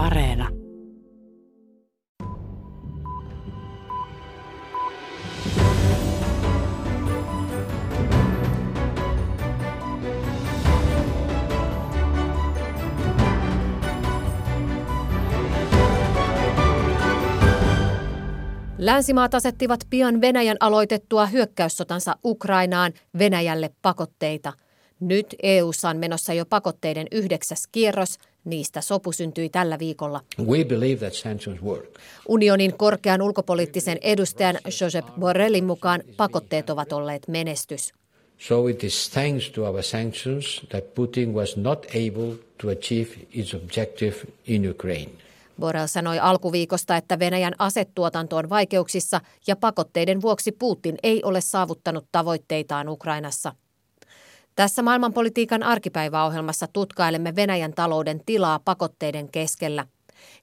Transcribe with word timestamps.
Areena. 0.00 0.48
Länsimaat 18.78 19.34
asettivat 19.34 19.80
pian 19.90 20.20
Venäjän 20.20 20.56
aloitettua 20.60 21.26
hyökkäyssotansa 21.26 22.16
Ukrainaan 22.24 22.92
Venäjälle 23.18 23.70
pakotteita. 23.82 24.52
Nyt 25.00 25.26
EU:ssa 25.42 25.88
on 25.88 25.96
menossa 25.96 26.34
jo 26.34 26.46
pakotteiden 26.46 27.06
yhdeksäs 27.12 27.66
kierros. 27.72 28.18
Niistä 28.44 28.80
sopu 28.80 29.12
syntyi 29.12 29.48
tällä 29.48 29.78
viikolla. 29.78 30.20
We 30.46 30.64
believe 30.64 30.96
that 30.96 31.14
sanctions 31.14 31.62
work. 31.62 31.98
Unionin 32.28 32.78
korkean 32.78 33.22
ulkopoliittisen 33.22 33.98
edustajan 34.02 34.58
Josep 34.80 35.06
Borrellin 35.20 35.64
mukaan 35.64 36.02
pakotteet 36.16 36.70
ovat 36.70 36.92
olleet 36.92 37.28
menestys. 37.28 37.92
So 38.38 38.66
it 38.66 38.84
is 38.84 39.10
thanks 39.10 39.50
to 39.50 39.64
our 39.64 39.82
sanctions 39.82 40.60
that 40.68 40.84
Putin 40.94 41.34
was 41.34 41.56
not 41.56 41.86
able 41.86 42.36
to 42.58 42.68
achieve 42.68 43.10
its 43.32 43.54
objective 43.54 44.16
in 44.46 44.70
Ukraine. 44.70 45.10
Borrell 45.60 45.86
sanoi 45.86 46.18
alkuviikosta, 46.18 46.96
että 46.96 47.18
Venäjän 47.18 47.54
asettuotanto 47.58 48.36
on 48.36 48.48
vaikeuksissa 48.48 49.20
ja 49.46 49.56
pakotteiden 49.56 50.22
vuoksi 50.22 50.52
Putin 50.52 50.98
ei 51.02 51.22
ole 51.24 51.40
saavuttanut 51.40 52.06
tavoitteitaan 52.12 52.88
Ukrainassa. 52.88 53.52
Tässä 54.60 54.82
maailmanpolitiikan 54.82 55.62
arkipäiväohjelmassa 55.62 56.66
tutkailemme 56.72 57.36
Venäjän 57.36 57.72
talouden 57.72 58.20
tilaa 58.26 58.58
pakotteiden 58.58 59.28
keskellä. 59.30 59.86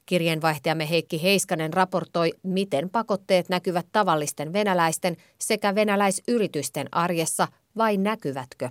Kirjeenvaihtajamme 0.06 0.90
Heikki 0.90 1.24
Heiskanen 1.24 1.74
raportoi, 1.74 2.34
miten 2.44 2.90
pakotteet 2.90 3.50
näkyvät 3.50 3.86
tavallisten 3.92 4.54
venäläisten 4.54 5.18
sekä 5.40 5.76
venäläisyritysten 5.76 6.88
arjessa 6.92 7.48
vai 7.78 7.98
näkyvätkö. 7.98 8.70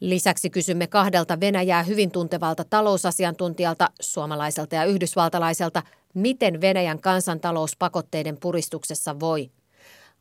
Lisäksi 0.00 0.50
kysymme 0.50 0.86
kahdelta 0.86 1.40
Venäjää 1.40 1.82
hyvin 1.82 2.10
tuntevalta 2.10 2.64
talousasiantuntijalta, 2.70 3.88
suomalaiselta 4.00 4.74
ja 4.74 4.84
yhdysvaltalaiselta, 4.84 5.82
miten 6.14 6.60
Venäjän 6.60 7.00
kansantalous 7.00 7.76
pakotteiden 7.76 8.36
puristuksessa 8.40 9.20
voi. 9.20 9.50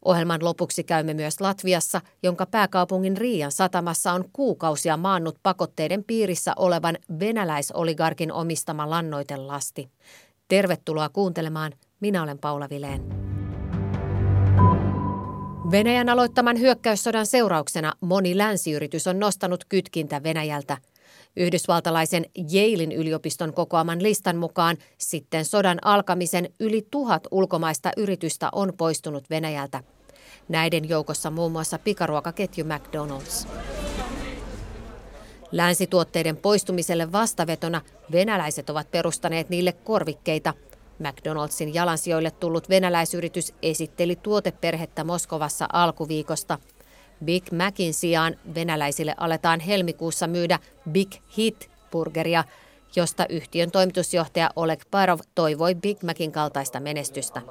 Ohjelman 0.05 0.43
lopuksi 0.43 0.83
käymme 0.83 1.13
myös 1.13 1.41
Latviassa, 1.41 2.01
jonka 2.23 2.45
pääkaupungin 2.45 3.17
Riian 3.17 3.51
satamassa 3.51 4.13
on 4.13 4.25
kuukausia 4.33 4.97
maannut 4.97 5.39
pakotteiden 5.43 6.03
piirissä 6.03 6.53
olevan 6.55 6.97
venäläisoligarkin 7.19 8.31
omistama 8.31 8.89
lannoitelasti. 8.89 9.89
Tervetuloa 10.47 11.09
kuuntelemaan. 11.09 11.71
Minä 11.99 12.23
olen 12.23 12.39
Paula 12.39 12.69
Vileen. 12.69 13.29
Venäjän 15.71 16.09
aloittaman 16.09 16.59
hyökkäyssodan 16.59 17.25
seurauksena 17.25 17.93
moni 18.01 18.37
länsiyritys 18.37 19.07
on 19.07 19.19
nostanut 19.19 19.65
kytkintä 19.69 20.23
Venäjältä. 20.23 20.77
Yhdysvaltalaisen 21.35 22.25
Yalein 22.53 22.91
yliopiston 22.91 23.53
kokoaman 23.53 24.03
listan 24.03 24.37
mukaan 24.37 24.77
sitten 24.97 25.45
sodan 25.45 25.79
alkamisen 25.81 26.49
yli 26.59 26.87
tuhat 26.91 27.27
ulkomaista 27.31 27.91
yritystä 27.97 28.49
on 28.51 28.73
poistunut 28.77 29.29
Venäjältä. 29.29 29.83
Näiden 30.49 30.89
joukossa 30.89 31.29
muun 31.31 31.51
muassa 31.51 31.79
pikaruokaketju 31.79 32.65
McDonald's. 32.65 33.47
Länsituotteiden 35.51 36.37
poistumiselle 36.37 37.11
vastavetona 37.11 37.81
venäläiset 38.11 38.69
ovat 38.69 38.91
perustaneet 38.91 39.49
niille 39.49 39.71
korvikkeita– 39.71 40.53
McDonaldsin 40.99 41.73
jalansijoille 41.73 42.31
tullut 42.31 42.69
venäläisyritys 42.69 43.53
esitteli 43.61 44.15
tuoteperhettä 44.15 45.03
Moskovassa 45.03 45.67
alkuviikosta. 45.73 46.59
Big 47.25 47.51
Macin 47.51 47.93
sijaan 47.93 48.35
venäläisille 48.55 49.13
aletaan 49.17 49.59
helmikuussa 49.59 50.27
myydä 50.27 50.59
Big 50.91 51.11
Hit-burgeria, 51.37 52.43
josta 52.95 53.25
yhtiön 53.29 53.71
toimitusjohtaja 53.71 54.49
Oleg 54.55 54.81
Parov 54.91 55.19
toivoi 55.35 55.75
Big 55.75 56.03
Macin 56.03 56.31
kaltaista 56.31 56.79
menestystä. 56.79 57.41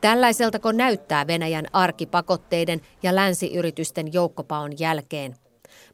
Tällaiseltako 0.00 0.72
näyttää 0.72 1.26
Venäjän 1.26 1.66
arkipakotteiden 1.72 2.80
ja 3.02 3.14
länsiyritysten 3.14 4.12
joukkopaon 4.12 4.72
jälkeen? 4.78 5.34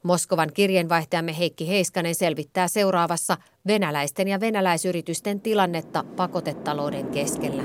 Moskovan 0.02 0.50
kirjeenvaihtajamme 0.54 1.38
Heikki 1.38 1.68
Heiskanen 1.68 2.14
selvittää 2.14 2.68
seuraavassa 2.68 3.36
venäläisten 3.66 4.28
ja 4.28 4.40
venäläisyritysten 4.40 5.40
tilannetta 5.40 6.04
pakotetalouden 6.16 7.06
keskellä. 7.06 7.62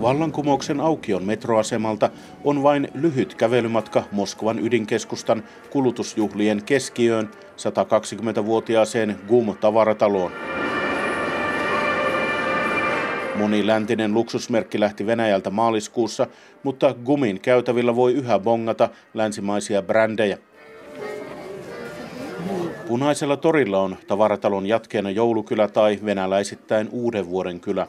Vallankumouksen 0.00 0.80
aukion 0.80 1.24
metroasemalta 1.24 2.10
on 2.44 2.62
vain 2.62 2.88
lyhyt 2.94 3.34
kävelymatka 3.34 4.04
Moskovan 4.12 4.58
ydinkeskustan 4.58 5.44
kulutusjuhlien 5.70 6.64
keskiöön 6.64 7.30
120-vuotiaaseen 7.56 9.16
GUM-tavarataloon. 9.28 10.32
Moni 13.40 13.66
läntinen 13.66 14.14
luksusmerkki 14.14 14.80
lähti 14.80 15.06
Venäjältä 15.06 15.50
maaliskuussa, 15.50 16.26
mutta 16.62 16.94
Gumin 17.04 17.40
käytävillä 17.40 17.96
voi 17.96 18.12
yhä 18.12 18.38
bongata 18.38 18.88
länsimaisia 19.14 19.82
brändejä. 19.82 20.38
Punaisella 22.88 23.36
torilla 23.36 23.78
on 23.78 23.96
tavaratalon 24.06 24.66
jatkeena 24.66 25.10
joulukylä 25.10 25.68
tai 25.68 25.98
venäläisittäin 26.04 26.88
uuden 26.92 27.30
vuoden 27.30 27.60
kylä. 27.60 27.88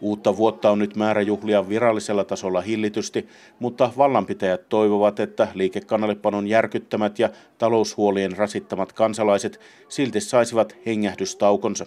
Uutta 0.00 0.36
vuotta 0.36 0.70
on 0.70 0.78
nyt 0.78 0.96
määrä 0.96 1.22
juhlia 1.22 1.68
virallisella 1.68 2.24
tasolla 2.24 2.60
hillitysti, 2.60 3.28
mutta 3.58 3.92
vallanpitäjät 3.96 4.68
toivovat, 4.68 5.20
että 5.20 5.48
liikekannallepanon 5.54 6.46
järkyttämät 6.46 7.18
ja 7.18 7.30
taloushuolien 7.58 8.36
rasittamat 8.36 8.92
kansalaiset 8.92 9.60
silti 9.88 10.20
saisivat 10.20 10.76
hengähdystaukonsa. 10.86 11.86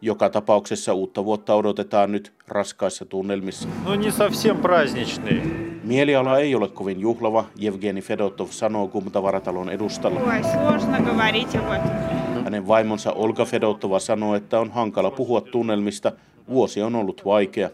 Joka 0.00 0.30
tapauksessa 0.30 0.94
uutta 0.94 1.24
vuotta 1.24 1.54
odotetaan 1.54 2.12
nyt 2.12 2.32
raskaissa 2.48 3.04
tunnelmissa. 3.04 3.68
No 3.84 3.96
niin 3.96 4.12
совсем 4.12 4.56
праздничный. 4.56 5.42
Mieliala 5.84 6.38
ei 6.38 6.54
ole 6.54 6.68
kovin 6.68 7.00
juhlava, 7.00 7.44
Evgeni 7.60 8.00
Fedotov 8.00 8.48
sanoo 8.50 8.88
kumtavaratalon 8.88 9.70
edustalla. 9.70 10.20
Ой, 10.20 10.42
сложно 10.42 11.00
говорить 11.00 11.54
об 11.54 11.72
этом. 11.72 11.90
Hänen 12.44 12.68
vaimonsa 12.68 13.12
Olga 13.12 13.44
Fedotova 13.44 13.98
sanoo, 13.98 14.34
että 14.34 14.60
on 14.60 14.70
hankala 14.70 15.10
puhua 15.10 15.40
tunnelmista. 15.40 16.12
Vuosi 16.51 16.81
on 16.81 16.95
ollut 16.95 17.21
vaikea. 17.25 17.69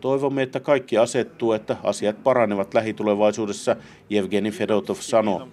Toivomme, 0.00 0.42
että 0.42 0.60
kaikki 0.60 0.98
asettuu, 0.98 1.52
että 1.52 1.76
asiat 1.82 2.22
paranevat 2.22 2.74
lähitulevaisuudessa, 2.74 3.76
Evgeni 4.10 4.50
Fedotov 4.50 4.96
sanoo. 5.00 5.48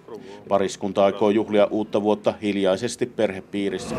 Pariskunta 0.48 1.04
aikoo 1.04 1.30
juhlia 1.30 1.66
uutta 1.70 2.02
vuotta 2.02 2.34
hiljaisesti 2.42 3.06
perhepiirissä. 3.06 3.96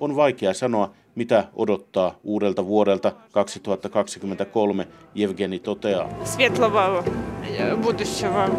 On 0.00 0.16
vaikea 0.16 0.54
sanoa, 0.54 0.90
mitä 1.15 1.43
odottaa 1.55 2.15
uudelta 2.23 2.65
vuodelta 2.65 3.11
2023, 3.31 4.87
Evgeni 5.15 5.59
toteaa. 5.59 6.09
Светлого 6.23 7.03
э, 7.59 7.75
будущего. 7.75 8.49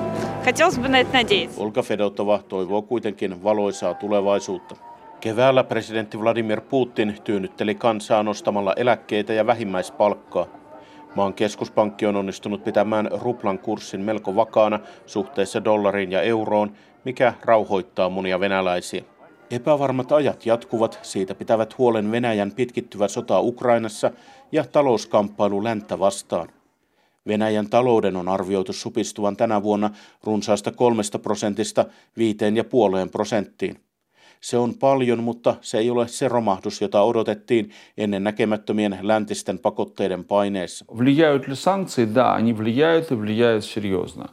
Хотелось 0.45 0.79
бы 0.79 0.89
на 0.89 1.01
это 1.01 1.13
надеяться. 1.13 1.61
Olga 1.61 1.83
Fedotova 1.83 2.43
toivoo 2.49 2.83
kuitenkin 2.83 3.43
valoisaa 3.45 3.95
tulevaisuutta. 3.95 4.77
Keväällä 5.21 5.65
presidentti 5.65 6.21
Vladimir 6.21 6.61
Putin 6.61 7.19
tyynnytteli 7.25 7.75
kansaa 7.75 8.23
nostamalla 8.23 8.73
eläkkeitä 8.77 9.33
ja 9.33 9.47
vähimmäispalkkaa. 9.47 10.47
Maan 11.15 11.35
keskuspankki 11.35 12.07
on 12.07 12.17
onnistunut 12.17 12.65
pitämään 12.65 13.09
ruplan 13.13 13.59
kurssin 13.59 14.01
melko 14.01 14.37
vakaana 14.37 14.81
suhteessa 15.07 15.65
dollariin 15.65 16.13
ja 16.13 16.23
euroon, 16.23 16.73
mikä 17.05 17.35
rauhoittaa 17.45 18.11
monia 18.11 18.41
venäläisiä. 18.41 19.05
Epävarmat 19.51 20.13
ajat 20.13 20.47
jatkuvat, 20.47 20.99
siitä 21.03 21.35
pitävät 21.35 21.79
huolen 21.79 22.11
Venäjän 22.11 22.53
pitkittyvä 22.53 23.09
sota 23.09 23.41
Ukrainassa 23.41 24.11
ja 24.53 24.65
talouskamppailu 24.65 25.65
länttä 25.65 25.99
vastaan. 25.99 26.49
Venäjän 27.27 27.71
talouden 27.71 28.17
on 28.17 28.29
arvioitu 28.29 28.73
supistuvan 28.73 29.37
tänä 29.37 29.63
vuonna 29.63 29.91
runsaasta 30.25 30.73
kolmesta 30.73 31.19
prosentista 31.19 31.85
viiteen 32.17 32.57
ja 32.57 32.65
puoleen 32.65 33.11
prosenttiin. 33.11 33.81
Se 34.41 34.59
on 34.59 34.75
paljon, 34.75 35.23
mutta 35.23 35.57
se 35.61 35.79
ei 35.79 35.91
ole 35.91 36.09
se 36.09 36.29
romahdus, 36.29 36.81
jota 36.81 37.03
odotettiin 37.03 37.71
ennen 37.97 38.25
näkemättömien 38.25 38.99
läntisten 39.03 39.59
pakotteiden 39.59 40.25
paineessa. 40.25 40.85
Влияют 40.99 41.49
ли 41.49 41.55
санкции? 41.55 42.15
Да, 42.15 42.35
они 42.35 42.53
влияют 42.53 43.13
и 43.13 43.15
влияют 43.15 43.65
серьезно. 43.65 44.29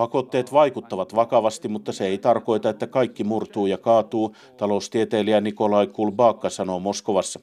Pakotteet 0.00 0.52
vaikuttavat 0.52 1.14
vakavasti, 1.14 1.68
mutta 1.68 1.92
se 1.92 2.06
ei 2.06 2.18
tarkoita, 2.18 2.70
että 2.70 2.86
kaikki 2.86 3.24
murtuu 3.24 3.66
ja 3.66 3.78
kaatuu, 3.78 4.36
taloustieteilijä 4.56 5.40
Nikolai 5.40 5.86
Kulbaakka 5.86 6.50
sanoo 6.50 6.78
Moskovassa. 6.78 7.40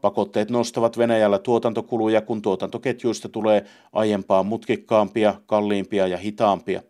Pakotteet 0.00 0.50
nostavat 0.50 0.98
Venäjällä 0.98 1.38
tuotantokuluja, 1.38 2.20
kun 2.20 2.42
tuotantoketjuista 2.42 3.28
tulee 3.28 3.64
aiempaa 3.92 4.42
mutkikkaampia, 4.42 5.34
kalliimpia 5.46 6.06
ja 6.06 6.16
hitaampia. 6.16 6.82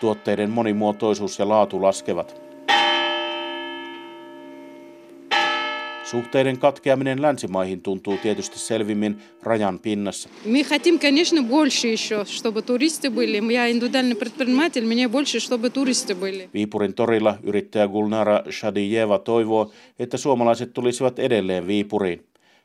Tuotteiden 0.00 0.50
monimuotoisuus 0.50 1.38
ja 1.38 1.48
laatu 1.48 1.82
laskevat. 1.82 2.53
Suhteiden 6.03 6.57
katkeaminen 6.57 7.21
länsimaihin 7.21 7.81
tuntuu 7.81 8.17
tietysti 8.17 8.59
selvimmin 8.59 9.17
rajan 9.43 9.79
pinnassa. 9.79 10.29
Мы 10.45 10.63
хотим, 10.63 10.99
конечно, 10.99 11.43
больше 11.43 11.87
еще, 11.87 12.25
чтобы 12.25 12.61
туристы 12.61 13.09
были. 13.11 13.53
Я 13.53 13.69
индивидуальный 13.71 14.15
предприниматель, 14.15 14.85
мне 14.85 15.07
больше, 15.07 15.39
чтобы 15.39 15.69
туристы 15.69 16.15
были. 16.15 16.49
Viipurin 16.53 16.93
torilla 16.93 17.37
yrittäjä 17.43 17.87
Gulnara 17.87 18.43
Shadijeva 18.49 19.19
toivoo, 19.19 19.71
että 19.99 20.17
suomalaiset 20.17 20.73
tulisivat 20.73 21.19
edelleen 21.19 21.67
Viipuriin. 21.67 22.23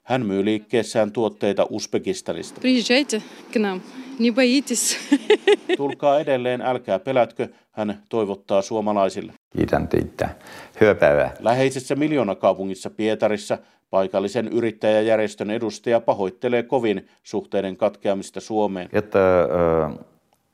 Hän 0.09 0.27
myy 0.27 0.45
liikkeessään 0.45 1.13
tuotteita 1.13 1.67
Uzbekistanista. 1.71 2.61
Приезжайте 2.61 3.23
к 3.53 3.59
нам, 3.59 3.81
не 4.19 4.33
боитесь. 4.33 4.97
Tulkaa 5.77 6.21
edelleen, 6.21 6.63
älkää 6.63 6.99
pelätkö, 6.99 7.49
hän 7.73 8.03
toivottaa 8.09 8.63
suomalaisille. 8.63 9.33
Kiitän 9.57 9.89
teitä. 9.89 10.29
Hyvää 10.81 10.95
päivää. 10.95 11.35
Läheisessä 11.41 11.95
miljoonakaupungissa 11.95 12.91
Pietarissa 12.91 13.59
paikallisen 13.91 14.49
yrittäjäjärjestön 14.49 15.51
edustaja 15.51 16.01
pahoittelee 16.01 16.63
kovin 16.63 17.09
suhteiden 17.23 17.77
katkeamista 17.77 18.41
Suomeen. 18.41 18.89
Это 18.93 19.49
э, 19.91 20.05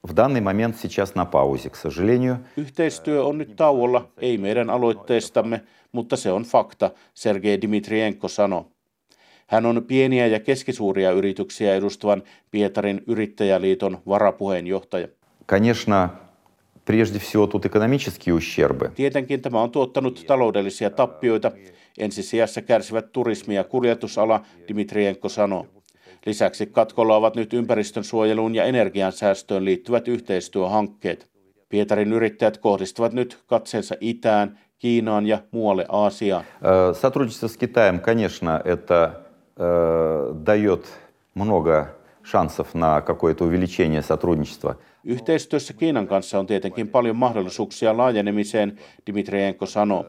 в 0.08 0.12
данный 0.14 0.41
момент 0.41 0.76
сейчас 0.76 1.14
на 1.14 1.25
паузе, 1.25 1.70
к 1.70 1.76
сожалению. 1.76 2.37
Yhteistyö 2.56 3.25
on 3.25 3.38
nyt 3.38 3.56
tauolla, 3.56 4.08
ei 4.19 4.38
meidän 4.38 4.70
aloitteestamme, 4.70 5.61
mutta 5.93 6.17
se 6.17 6.32
on 6.32 6.43
fakta, 6.43 6.91
Sergei 7.14 7.61
Dmitrienko 7.62 8.29
sanoi. 8.29 8.64
Hän 9.47 9.67
on 9.67 9.85
pieniä 9.87 10.26
ja 10.26 10.41
keskisuuria 10.41 11.11
yrityksiä 11.11 11.75
edustavan 11.75 12.23
Pietarin 12.50 13.02
yrittäjäliiton 13.06 13.99
varapuheenjohtaja. 14.06 15.08
Конечно, 15.47 16.08
прежде 16.85 17.19
всего 17.19 17.47
тут 17.47 17.67
экономические 17.67 18.35
ущербы. 18.35 18.91
Tietenkin 18.94 19.43
tämä 19.43 19.62
on 19.62 19.70
tuottanut 19.70 20.25
taloudellisia 20.26 20.91
tappioita. 20.91 21.52
Ensisijassa 21.99 22.62
kärsivät 22.62 23.12
turismi- 23.12 23.55
ja 23.55 23.64
kuljetusala, 23.64 24.41
Dmitrienko 24.69 25.29
sanoo. 25.29 25.67
Lisäksi 26.26 26.67
katkolla 26.67 27.17
ovat 27.17 27.37
nyt 27.37 27.52
ympäristön 27.52 28.05
suojeluun 28.05 28.55
ja 28.55 28.64
energiansäästöön 28.64 29.64
liittyvät 29.64 30.08
yhteistyöhankkeet. 30.08 31.31
Pietarin 31.69 32.12
yrittäjät 32.12 32.58
kohdistavat 32.58 33.12
nyt 33.12 33.38
katseensa 33.47 33.94
itään, 34.00 34.58
Kiinaan 34.79 35.26
ja 35.26 35.38
muualle 35.50 35.87
Aasiaan. 35.88 36.44
Э, 36.44 36.94
Сотрудничество 36.94 37.49
с 37.49 37.56
Китаем, 37.56 38.00
конечно, 38.00 38.61
это 38.64 39.05
э, 39.05 39.24
дает 40.44 40.87
много 41.35 41.94
шансов 42.23 42.75
на 42.75 43.00
какое-то 43.00 43.44
увеличение 43.44 44.02
сотрудничества. 44.02 44.76
Yhteistyössä 45.05 45.73
Kiinan 45.73 46.06
kanssa 46.06 46.38
on 46.38 46.47
tietenkin 46.47 46.88
paljon 46.88 47.17
mahdollisuuksia 47.17 47.97
laajenemiseen, 47.97 48.79
Dmitrienko 49.06 49.67
sanoo. 49.67 50.06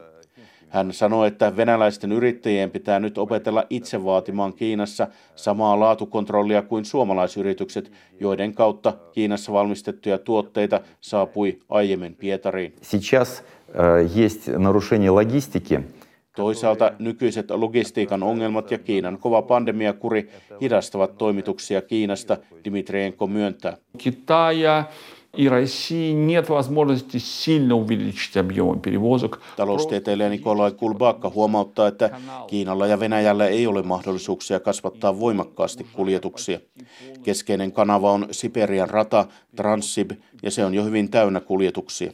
Hän 0.68 0.92
sanoi, 0.92 1.28
että 1.28 1.56
venäläisten 1.56 2.12
yrittäjien 2.12 2.70
pitää 2.70 3.00
nyt 3.00 3.18
opetella 3.18 3.64
itse 3.70 4.04
vaatimaan 4.04 4.52
Kiinassa 4.52 5.08
samaa 5.36 5.80
laatukontrollia 5.80 6.62
kuin 6.62 6.84
suomalaisyritykset, 6.84 7.92
joiden 8.20 8.54
kautta 8.54 8.92
Kiinassa 9.12 9.52
valmistettuja 9.52 10.18
tuotteita 10.18 10.80
saapui 11.00 11.58
aiemmin 11.68 12.14
Pietariin. 12.14 12.72
Сейчас 12.82 13.42
э, 13.68 14.08
есть 14.16 14.48
нарушение 14.58 15.10
логистики. 15.10 15.80
Toisaalta 16.36 16.92
nykyiset 16.98 17.50
logistiikan 17.50 18.22
ongelmat 18.22 18.70
ja 18.70 18.78
Kiinan 18.78 19.18
kova 19.18 19.42
pandemiakuri 19.42 20.30
hidastavat 20.60 21.18
toimituksia 21.18 21.82
Kiinasta, 21.82 22.36
Dmitrienko 22.64 23.26
myöntää. 23.26 23.76
Китая 23.98 24.84
и 25.36 25.48
России 25.48 26.12
нет 26.12 26.48
возможности 26.48 27.18
сильно 27.18 27.74
увеличить 27.74 28.36
объемы 28.36 28.78
перевозок. 28.80 29.40
Taloustieteilijä 29.56 30.28
Nikolai 30.28 30.72
Kulbaakka 30.72 31.30
huomauttaa, 31.30 31.88
että 31.88 32.10
Kiinalla 32.46 32.86
ja 32.86 33.00
Venäjällä 33.00 33.46
ei 33.46 33.66
ole 33.66 33.82
mahdollisuuksia 33.82 34.60
kasvattaa 34.60 35.20
voimakkaasti 35.20 35.86
kuljetuksia. 35.92 36.60
Keskeinen 37.22 37.72
kanava 37.72 38.12
on 38.12 38.26
Siperian 38.30 38.90
rata, 38.90 39.26
Transsib, 39.56 40.10
ja 40.42 40.50
se 40.50 40.64
on 40.64 40.74
jo 40.74 40.84
hyvin 40.84 41.10
täynnä 41.10 41.40
kuljetuksia. 41.40 42.12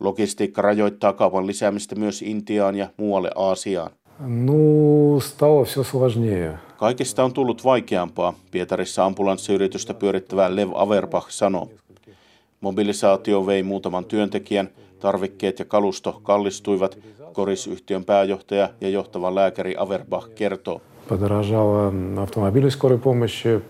Logistiikka 0.00 0.62
rajoittaa 0.62 1.12
kaupan 1.12 1.46
lisäämistä 1.46 1.94
myös 1.94 2.22
Intiaan 2.22 2.76
ja 2.76 2.88
muualle 2.96 3.30
Aasiaan. 3.34 3.90
Ну, 4.20 5.20
стало 5.20 5.64
все 5.64 5.84
сложнее. 5.84 6.58
Kaikista 6.76 7.24
on 7.24 7.32
tullut 7.32 7.64
vaikeampaa, 7.64 8.34
Pietarissa 8.50 9.04
ambulanssiyritystä 9.04 9.94
pyörittävä 9.94 10.56
Lev 10.56 10.70
Averbach 10.74 11.30
sanoo. 11.30 11.68
Mobilisaatio 12.60 13.46
vei 13.46 13.62
muutaman 13.62 14.04
työntekijän, 14.04 14.68
tarvikkeet 15.00 15.58
ja 15.58 15.64
kalusto 15.64 16.20
kallistuivat, 16.22 16.98
korisyhtiön 17.32 18.04
pääjohtaja 18.04 18.68
ja 18.80 18.88
johtava 18.88 19.34
lääkäri 19.34 19.74
Averbach 19.78 20.28
kertoo. 20.34 20.80
Подорожало 21.08 21.92
автомобили 22.22 22.70
скорой 22.70 22.98
помощи, 22.98 23.62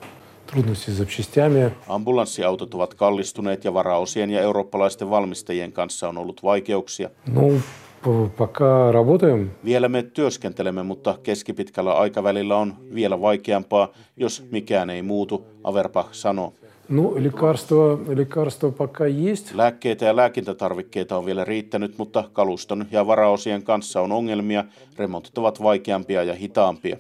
трудности 0.49 0.91
с 0.91 0.95
запчастями. 0.99 1.71
Ambulanssiautot 1.89 2.75
ovat 2.75 2.95
kallistuneet 2.95 3.65
ja 3.65 3.75
varaosien 3.75 4.31
ja 4.31 4.41
eurooppalaisten 4.41 5.11
valmistajien 5.11 5.73
kanssa 5.73 6.09
on 6.09 6.19
ollut 6.19 6.43
vaikeuksia. 6.43 7.11
Ну, 7.35 7.61
п- 8.03 8.37
пока 8.37 8.93
работаем, 8.93 9.51
Vielä 9.65 9.89
me 9.89 10.03
työskentelemme, 10.03 10.83
mutta 10.83 11.19
keskipitkällä 11.23 11.93
aikavälillä 11.93 12.57
on 12.57 12.75
vielä 12.95 13.21
vaikeampaa, 13.21 13.89
jos 14.17 14.43
mikään 14.51 14.91
ei 14.91 15.03
muutu, 15.03 15.45
Averbach 15.65 16.09
sanoo. 16.13 16.53
ну, 16.89 17.15
лекарства, 17.17 17.99
лекарства 18.17 18.71
пока 18.71 19.07
есть. 19.07 19.55
Lääkkeitä 19.55 20.05
ja 20.05 20.17
lääkintätarvikkeita 20.17 21.17
on 21.19 21.27
vielä 21.27 21.45
riittänyt, 21.45 21.99
mutta 21.99 22.25
kaluston 22.33 22.87
ja 22.91 23.07
varaosien 23.07 23.63
kanssa 23.63 24.01
on 24.01 24.13
ongelmia, 24.13 24.65
remontit 24.97 25.39
ovat 25.39 25.63
vaikeampia 25.63 26.23
ja 26.23 26.35
hitaampia. 26.35 26.97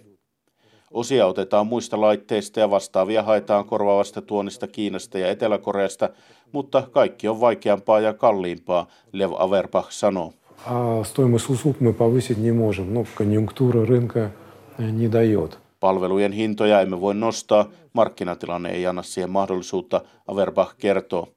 Osia 0.90 1.26
otetaan 1.26 1.66
muista 1.66 2.00
laitteista 2.00 2.60
ja 2.60 2.70
vastaavia 2.70 3.22
haetaan 3.22 3.64
korvaavasta 3.64 4.22
tuonnista 4.22 4.66
Kiinasta 4.66 5.18
ja 5.18 5.28
Etelä-Koreasta, 5.28 6.08
mutta 6.52 6.82
kaikki 6.90 7.28
on 7.28 7.40
vaikeampaa 7.40 8.00
ja 8.00 8.12
kalliimpaa, 8.12 8.86
Lev 9.12 9.30
Averbach 9.38 9.90
sanoo. 9.90 10.32
А 10.66 11.04
стоимость 11.04 11.50
услуг 11.50 11.80
мы 11.80 11.92
повысить 11.92 12.38
не 12.38 12.52
можем. 12.52 12.94
Ну, 12.94 13.06
конъюнктура 13.14 13.84
рынка 13.84 14.32
э, 14.78 14.90
не 14.90 15.08
дает. 15.08 15.58
Palvelujen 15.80 16.32
hintoja 16.32 16.80
emme 16.80 17.00
voi 17.00 17.14
nostaa, 17.14 17.68
markkinatilanne 17.92 18.70
ei 18.70 18.86
anna 18.86 19.02
siihen 19.02 19.30
mahdollisuutta, 19.30 20.00
Averbach 20.28 20.74
kertoo. 20.78 21.28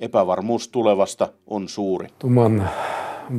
Epävarmuus 0.00 0.68
tulevasta 0.68 1.28
on 1.46 1.68
suuri. 1.68 2.08
Туман. 2.18 2.68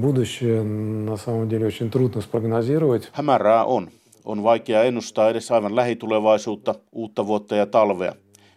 Будущее 0.01 0.63
на 1.05 1.17
самом 1.17 1.49
деле 1.49 1.67
очень 1.67 1.89
трудно 1.89 2.21
спрогнозировать. 2.21 3.09
Hämärää 3.13 3.65
on. 3.65 3.89
On 4.28 4.42
vaikea 4.42 4.82
ennustaa 4.82 5.30
edes 5.30 5.50
aivan 5.50 5.76
lähitulevaisuutta, 5.76 6.74
uutta 6.92 7.26
vuotta 7.26 7.56
ja 7.56 7.66
talvea. 7.66 8.12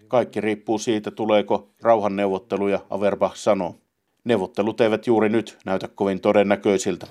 Kaikki 0.07 0.41
riippuu 0.41 0.77
siitä, 0.77 1.11
tuleeko 1.11 1.69
rauhanneuvotteluja, 1.81 2.79
Averbach 2.89 3.35
sanoo. 3.35 3.75
Neuvottelut 4.23 4.81
eivät 4.81 5.07
juuri 5.07 5.29
nyt 5.29 5.57
näytä 5.65 5.87
kovin 5.87 6.21
todennäköisiltä. 6.21 7.07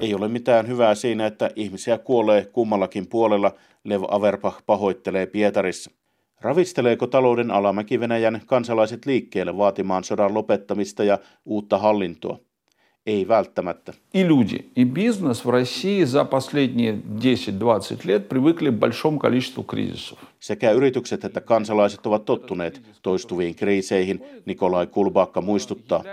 Ei 0.00 0.14
ole 0.14 0.28
mitään 0.28 0.68
hyvää 0.68 0.94
siinä, 0.94 1.26
että 1.26 1.50
ihmisiä 1.56 1.98
kuolee 1.98 2.44
kummallakin 2.44 3.06
puolella, 3.06 3.52
Lev 3.84 4.02
Averbach 4.08 4.62
pahoittelee 4.66 5.26
Pietarissa. 5.26 5.90
Ravisteleeko 6.40 7.06
talouden 7.06 7.50
alamäki 7.50 8.00
Venäjän 8.00 8.40
kansalaiset 8.46 9.06
liikkeelle 9.06 9.56
vaatimaan 9.56 10.04
sodan 10.04 10.34
lopettamista 10.34 11.04
ja 11.04 11.18
uutta 11.44 11.78
hallintoa? 11.78 12.45
Ei 13.05 13.27
välttämättä. 13.27 13.93
И 14.13 14.23
люди, 14.23 14.65
и 14.75 14.83
бизнес 14.83 15.45
в 15.45 15.49
России 15.49 16.03
за 16.03 16.23
последние 16.23 16.93
10-20 16.93 18.05
лет 18.05 18.29
привыкли 18.29 18.69
к 18.69 18.73
большому 18.73 19.19
количеству 19.19 19.63
кризисов. 19.63 20.19
Sekä 20.39 20.71
yritykset 20.71 21.25
että 21.25 21.41
kansalaiset 21.41 22.05
ovat 22.05 22.25
tottuneet 22.25 22.81
toistuviin 23.01 23.55
kriiseihin, 23.55 24.23
Nikolai 24.45 24.87
Kulbaakka 24.87 25.41
muistuttaa. 25.41 26.03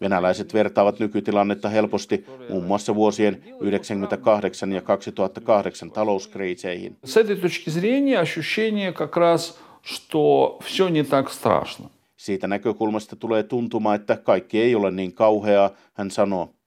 Venäläiset 0.00 0.54
vertaavat 0.54 0.98
nykytilannetta 0.98 1.68
helposti 1.68 2.26
muun 2.48 2.64
muassa 2.64 2.94
vuosien 2.94 3.34
1998 3.34 4.72
ja 4.72 4.80
2008 4.80 5.90
talouskriiseihin. 5.90 6.96
С 7.04 7.16
этой 7.16 7.36
точки 7.36 7.70
зрения 7.70 8.18
ощущение 8.18 8.92
как 8.92 9.16
раз, 9.16 9.58
что 9.82 10.58
все 10.62 10.88
не 10.88 11.04
так 11.04 11.30
страшно. 11.30 11.90
Siitä 12.19 12.47
näkökulmasta 12.47 13.15
tulee 13.15 13.43
tuntuma, 13.43 13.95
että 13.95 14.17
kaikki 14.17 14.61
ei 14.61 14.75
ole 14.75 14.91
niin 14.91 15.13
kauheaa, 15.13 15.69
hän 15.93 16.11
sanoo. 16.11 16.58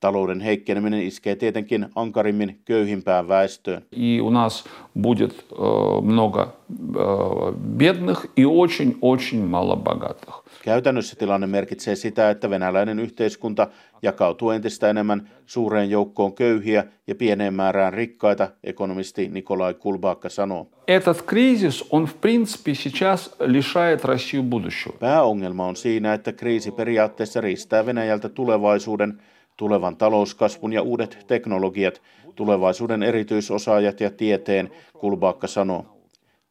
Talouden 0.00 0.40
heikkeneminen 0.40 1.02
iskee 1.02 1.36
tietenkin 1.36 1.86
ankarimmin 1.94 2.60
köyhimpään 2.64 3.28
väestöön. 3.28 3.82
И 3.92 4.20
у 4.20 4.30
нас 4.30 4.64
будет 4.94 5.32
э, 5.32 6.00
много 6.02 6.54
э, 6.96 7.52
бедных 7.78 8.26
и 8.36 8.44
очень-очень 8.44 9.46
мало 9.46 9.76
богатых. 9.76 10.44
Käytännössä 10.62 11.16
tilanne 11.16 11.46
merkitsee 11.46 11.96
sitä, 11.96 12.30
että 12.30 12.50
venäläinen 12.50 12.98
yhteiskunta 12.98 13.68
jakautuu 14.02 14.50
entistä 14.50 14.90
enemmän 14.90 15.30
suureen 15.46 15.90
joukkoon 15.90 16.34
köyhiä 16.34 16.84
ja 17.06 17.14
pieneen 17.14 17.54
määrään 17.54 17.92
rikkaita, 17.92 18.48
ekonomisti 18.64 19.28
Nikolai 19.28 19.74
Kulbaakka 19.74 20.28
sanoo. 20.28 20.66
Этот 20.88 21.22
кризис, 21.22 21.84
он 21.90 22.06
в 22.06 22.14
принципе 22.20 22.74
сейчас 22.74 23.36
лишает 23.40 24.04
Россию 24.04 24.42
будущего. 24.42 24.96
Pääongelma 24.98 25.66
on 25.66 25.76
siinä, 25.76 26.14
että 26.14 26.32
kriisi 26.32 26.70
periaatteessa 26.70 27.40
riistää 27.40 27.86
Venäjältä 27.86 28.28
tulevaisuuden, 28.28 29.20
tulevan 29.59 29.97
talouskasvun 29.97 30.73
ja 30.73 30.81
uudet 30.81 31.25
teknologiat, 31.27 32.01
tulevaisuuden 32.35 33.03
erityisosaajat 33.03 33.99
ja 33.99 34.09
tieteen, 34.09 34.71
Kulbaakka 34.99 35.47
sanoo. 35.47 35.85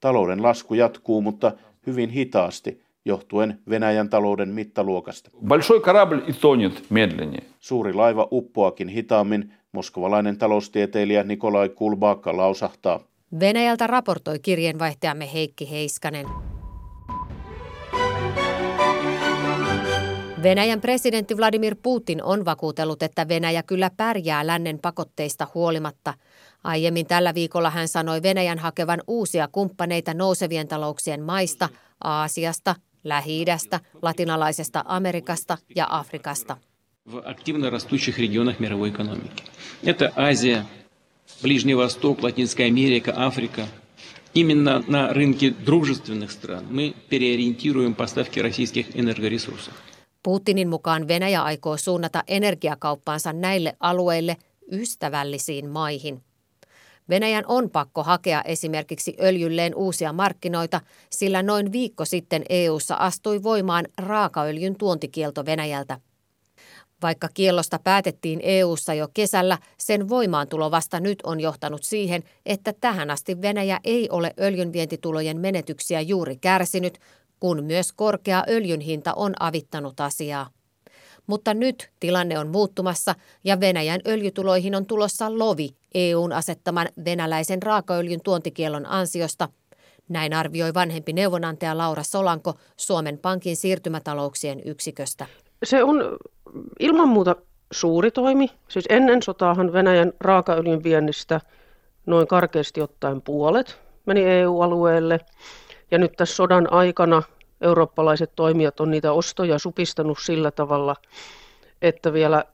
Talouden 0.01 0.43
lasku 0.43 0.75
jatkuu, 0.75 1.21
mutta 1.21 1.53
hyvin 1.87 2.11
hitaasti, 2.11 2.83
johtuen 3.05 3.59
Venäjän 3.69 4.09
talouden 4.09 4.49
mittaluokasta. 4.49 5.31
Suuri 7.61 7.93
laiva 7.93 8.29
uppoakin 8.33 8.89
hitaammin, 8.89 9.53
moskovalainen 9.73 10.39
taloustieteilijä 10.39 11.23
Nikolai 11.23 11.69
Kulbaakka 11.69 12.37
lausahtaa. 12.37 13.01
Venäjältä 13.41 13.87
raportoi 13.87 14.39
kirjeenvaihtajamme 14.39 15.33
Heikki 15.33 15.71
Heiskanen. 15.71 16.27
Venäjän 20.44 20.82
presidentti 20.82 21.38
Vladimir 21.38 21.76
Putin 21.84 22.24
on 22.24 22.46
vakuutellut, 22.46 23.04
että 23.04 23.28
Venäjä 23.28 23.64
kyllä 23.64 23.92
pärjää 23.98 24.48
lännen 24.48 24.80
pakotteista 24.80 25.48
huolimatta. 25.54 26.14
Aiemmin 26.64 27.06
tällä 27.06 27.34
viikolla 27.34 27.70
hän 27.70 27.88
sanoi 27.88 28.24
Venäjän 28.24 28.60
hakevan 28.60 29.02
uusia 29.08 29.48
kumppaneita 29.52 30.14
nousevien 30.14 30.68
talouksien 30.68 31.24
maista, 31.24 31.70
Aasiasta, 32.04 32.76
Lähi-idästä, 33.04 33.80
latinalaisesta 34.02 34.84
Amerikasta 34.88 35.58
ja 35.76 35.88
Afrikasta. 35.90 36.58
в 37.06 37.20
активно 37.20 37.70
растущих 37.70 38.18
регионах 38.18 38.60
мировой 38.60 38.90
экономики. 38.90 39.44
Это 39.82 40.14
Азия, 40.16 40.66
Ближний 41.42 41.74
Восток, 41.74 42.24
Латинская 42.24 42.68
Америка, 42.68 43.14
Африка. 43.16 43.68
Именно 44.34 44.84
на 44.88 45.14
рынке 45.14 45.52
дружественных 45.52 46.32
стран 46.32 46.66
мы 46.70 46.96
переориентируем 47.10 47.94
поставки 47.94 48.40
российских 48.40 48.98
энергоресурсов. 48.98 49.74
Putinin 50.29 50.69
mukaan 50.69 51.09
Venäjä 51.09 51.43
aikoo 51.43 51.77
suunnata 51.77 52.25
energiakauppaansa 52.27 53.33
näille 53.33 53.77
alueille 53.81 54.37
ystävällisiin 54.73 55.69
maihin. 55.69 56.23
Venäjän 57.09 57.45
on 57.47 57.71
pakko 57.71 58.03
hakea 58.03 58.43
esimerkiksi 58.43 59.17
öljylleen 59.21 59.75
uusia 59.75 60.13
markkinoita, 60.13 60.81
sillä 61.11 61.43
noin 61.43 61.73
viikko 61.73 62.05
sitten 62.05 62.43
EU:ssa 62.49 62.95
astui 62.95 63.43
voimaan 63.43 63.87
raakaöljyn 63.99 64.77
tuontikielto 64.79 65.47
Venäjältä. 65.47 66.01
Vaikka 67.03 67.29
kiellosta 67.35 67.79
päätettiin 67.85 68.41
EU:ssa 68.43 68.95
jo 68.95 69.09
kesällä, 69.15 69.59
sen 69.79 70.09
voimaantulo 70.09 70.71
vasta 70.71 71.01
nyt 71.01 71.19
on 71.25 71.41
johtanut 71.41 71.85
siihen, 71.85 72.23
että 72.47 72.73
tähän 72.81 73.11
asti 73.11 73.43
Venäjä 73.43 73.81
ei 73.85 74.09
ole 74.11 74.35
öljynvientitulojen 74.41 75.41
menetyksiä 75.41 76.01
juuri 76.01 76.37
kärsinyt, 76.37 76.99
kun 77.41 77.65
myös 77.65 77.93
korkea 77.93 78.45
öljyn 78.49 78.81
hinta 78.81 79.13
on 79.15 79.35
avittanut 79.41 80.01
asiaa. 80.01 80.51
Mutta 81.27 81.55
nyt 81.55 81.91
tilanne 82.01 82.39
on 82.39 82.49
muuttumassa 82.49 83.15
ja 83.45 83.61
Venäjän 83.61 84.01
öljytuloihin 84.07 84.75
on 84.75 84.87
tulossa 84.87 85.39
lovi 85.39 85.69
EUn 85.95 86.33
asettaman 86.33 86.89
venäläisen 87.05 87.63
raakaöljyn 87.63 88.21
tuontikielon 88.25 88.87
ansiosta. 88.87 89.49
Näin 90.09 90.35
arvioi 90.35 90.75
vanhempi 90.75 91.13
neuvonantaja 91.13 91.79
Laura 91.79 92.03
Solanko 92.03 92.55
Suomen 92.77 93.19
Pankin 93.19 93.57
siirtymätalouksien 93.57 94.63
yksiköstä. 94.65 95.27
Se 95.65 95.85
on 95.85 96.17
ilman 96.81 97.09
muuta 97.09 97.37
suuri 97.73 98.11
toimi. 98.11 98.51
Siis 98.69 98.85
ennen 98.89 99.23
sotaahan 99.23 99.73
Venäjän 99.73 100.13
raakaöljyn 100.21 100.83
viennistä 100.83 101.41
noin 102.07 102.27
karkeasti 102.27 102.81
ottaen 102.81 103.23
puolet 103.23 103.79
meni 104.07 104.25
EU-alueelle. 104.25 105.21
Ja 105.91 105.99
nyt 105.99 106.13
tässä 106.17 106.37
sodan 106.37 106.73
aikana 106.73 107.23
eurooppalaiset 107.61 108.33
toimijat 108.37 108.81
on 108.81 108.91
niitä 108.91 109.13
ostoja 109.13 109.59
supistanut 109.59 110.19
sillä 110.23 110.51
tavalla, 110.51 110.97
että 111.83 112.13
vielä 112.13 112.45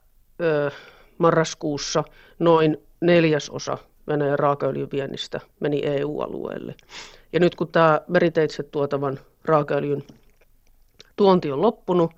ö, 0.41 0.71
marraskuussa 1.17 2.03
noin 2.39 2.77
neljäsosa 3.01 3.77
Venäjän 4.07 4.39
raakaöljyn 4.39 4.91
viennistä 4.91 5.39
meni 5.59 5.81
EU-alueelle. 5.85 6.75
Ja 7.33 7.39
nyt 7.39 7.55
kun 7.55 7.67
tämä 7.67 8.01
meriteitse 8.07 8.63
tuotavan 8.63 9.19
raakaöljyn 9.45 10.03
tuonti 11.15 11.51
on 11.51 11.61
loppunut, 11.61 12.11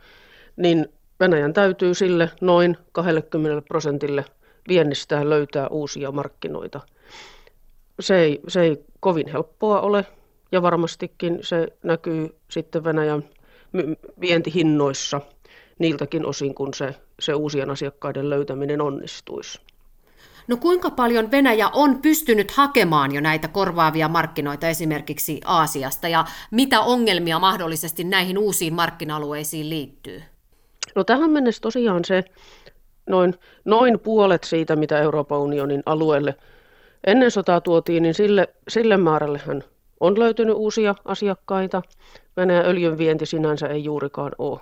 niin 0.56 0.88
Venäjän 1.20 1.54
täytyy 1.54 1.94
sille 1.94 2.30
noin 2.42 2.78
20 2.92 3.62
prosentille 3.68 4.26
viennistään 4.68 5.30
löytää 5.30 5.68
uusia 5.68 6.12
markkinoita. 6.12 6.80
Se 8.00 8.20
ei, 8.20 8.42
se 8.48 8.62
ei 8.62 8.86
kovin 9.00 9.28
helppoa 9.28 9.82
ole 9.82 10.06
ja 10.52 10.62
varmastikin 10.62 11.40
se 11.42 11.68
näkyy 11.84 12.36
sitten 12.50 12.84
Venäjän 12.84 13.24
vientihinnoissa 14.22 15.22
niiltäkin 15.80 16.26
osin, 16.26 16.56
kun 16.56 16.74
se, 16.74 16.96
se 17.20 17.34
uusien 17.34 17.70
asiakkaiden 17.70 18.30
löytäminen 18.30 18.82
onnistuisi. 18.82 19.60
No 20.48 20.58
kuinka 20.58 20.90
paljon 20.90 21.32
Venäjä 21.32 21.70
on 21.70 22.02
pystynyt 22.02 22.52
hakemaan 22.52 23.16
jo 23.16 23.22
näitä 23.22 23.48
korvaavia 23.48 24.08
markkinoita 24.08 24.68
esimerkiksi 24.68 25.42
Aasiasta 25.46 26.08
ja 26.08 26.26
mitä 26.52 26.82
ongelmia 26.82 27.40
mahdollisesti 27.40 28.04
näihin 28.04 28.38
uusiin 28.38 28.74
markkina-alueisiin 28.74 29.70
liittyy? 29.70 30.22
No 30.96 31.04
tähän 31.04 31.32
mennessä 31.32 31.62
tosiaan 31.62 32.06
se 32.06 32.24
noin, 33.10 33.34
noin 33.66 34.00
puolet 34.00 34.44
siitä, 34.44 34.76
mitä 34.76 35.00
Euroopan 35.00 35.40
unionin 35.40 35.84
alueelle 35.86 36.36
ennen 37.08 37.32
sotaa 37.32 37.62
tuotiin, 37.62 38.04
niin 38.04 38.14
sille, 38.14 38.48
sille 38.68 38.98
määrällehän 38.98 39.64
on 40.00 40.20
löytynyt 40.20 40.56
uusia 40.56 40.96
asiakkaita. 41.06 41.82
Venäjän 42.38 42.66
öljyn 42.66 42.98
vienti 42.98 43.26
sinänsä 43.26 43.68
ei 43.68 43.84
juurikaan 43.84 44.32
ole 44.38 44.60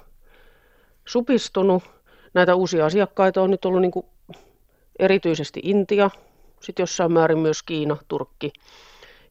supistunut. 1.06 1.84
Näitä 2.34 2.56
uusia 2.56 2.86
asiakkaita 2.86 3.42
on 3.42 3.52
nyt 3.52 3.66
ollut 3.66 3.82
niin 3.82 3.92
kuin 3.92 4.06
erityisesti 5.00 5.60
Intia, 5.64 6.10
sitten 6.60 6.84
jossain 6.84 7.12
määrin 7.12 7.40
myös 7.40 7.64
Kiina, 7.64 7.98
Turkki 8.08 8.54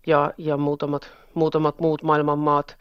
ja, 0.07 0.33
ja 0.39 0.57
muutamat, 0.57 1.11
muutamat 1.35 1.81
muut 1.81 2.03
maailman 2.03 2.39
maat. 2.39 2.77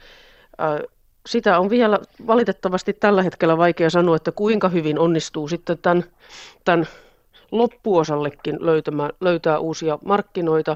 Sitä 1.25 1.59
on 1.59 1.69
vielä 1.69 1.99
valitettavasti 2.27 2.93
tällä 2.93 3.23
hetkellä 3.23 3.57
vaikea 3.57 3.89
sanoa, 3.89 4.15
että 4.15 4.31
kuinka 4.31 4.69
hyvin 4.69 4.99
onnistuu 4.99 5.47
sitten 5.47 5.77
tämän, 5.77 6.03
tämän 6.65 6.87
loppuosallekin 7.51 8.57
löytämään, 8.65 9.11
löytää 9.21 9.59
uusia 9.59 9.99
markkinoita. 10.05 10.75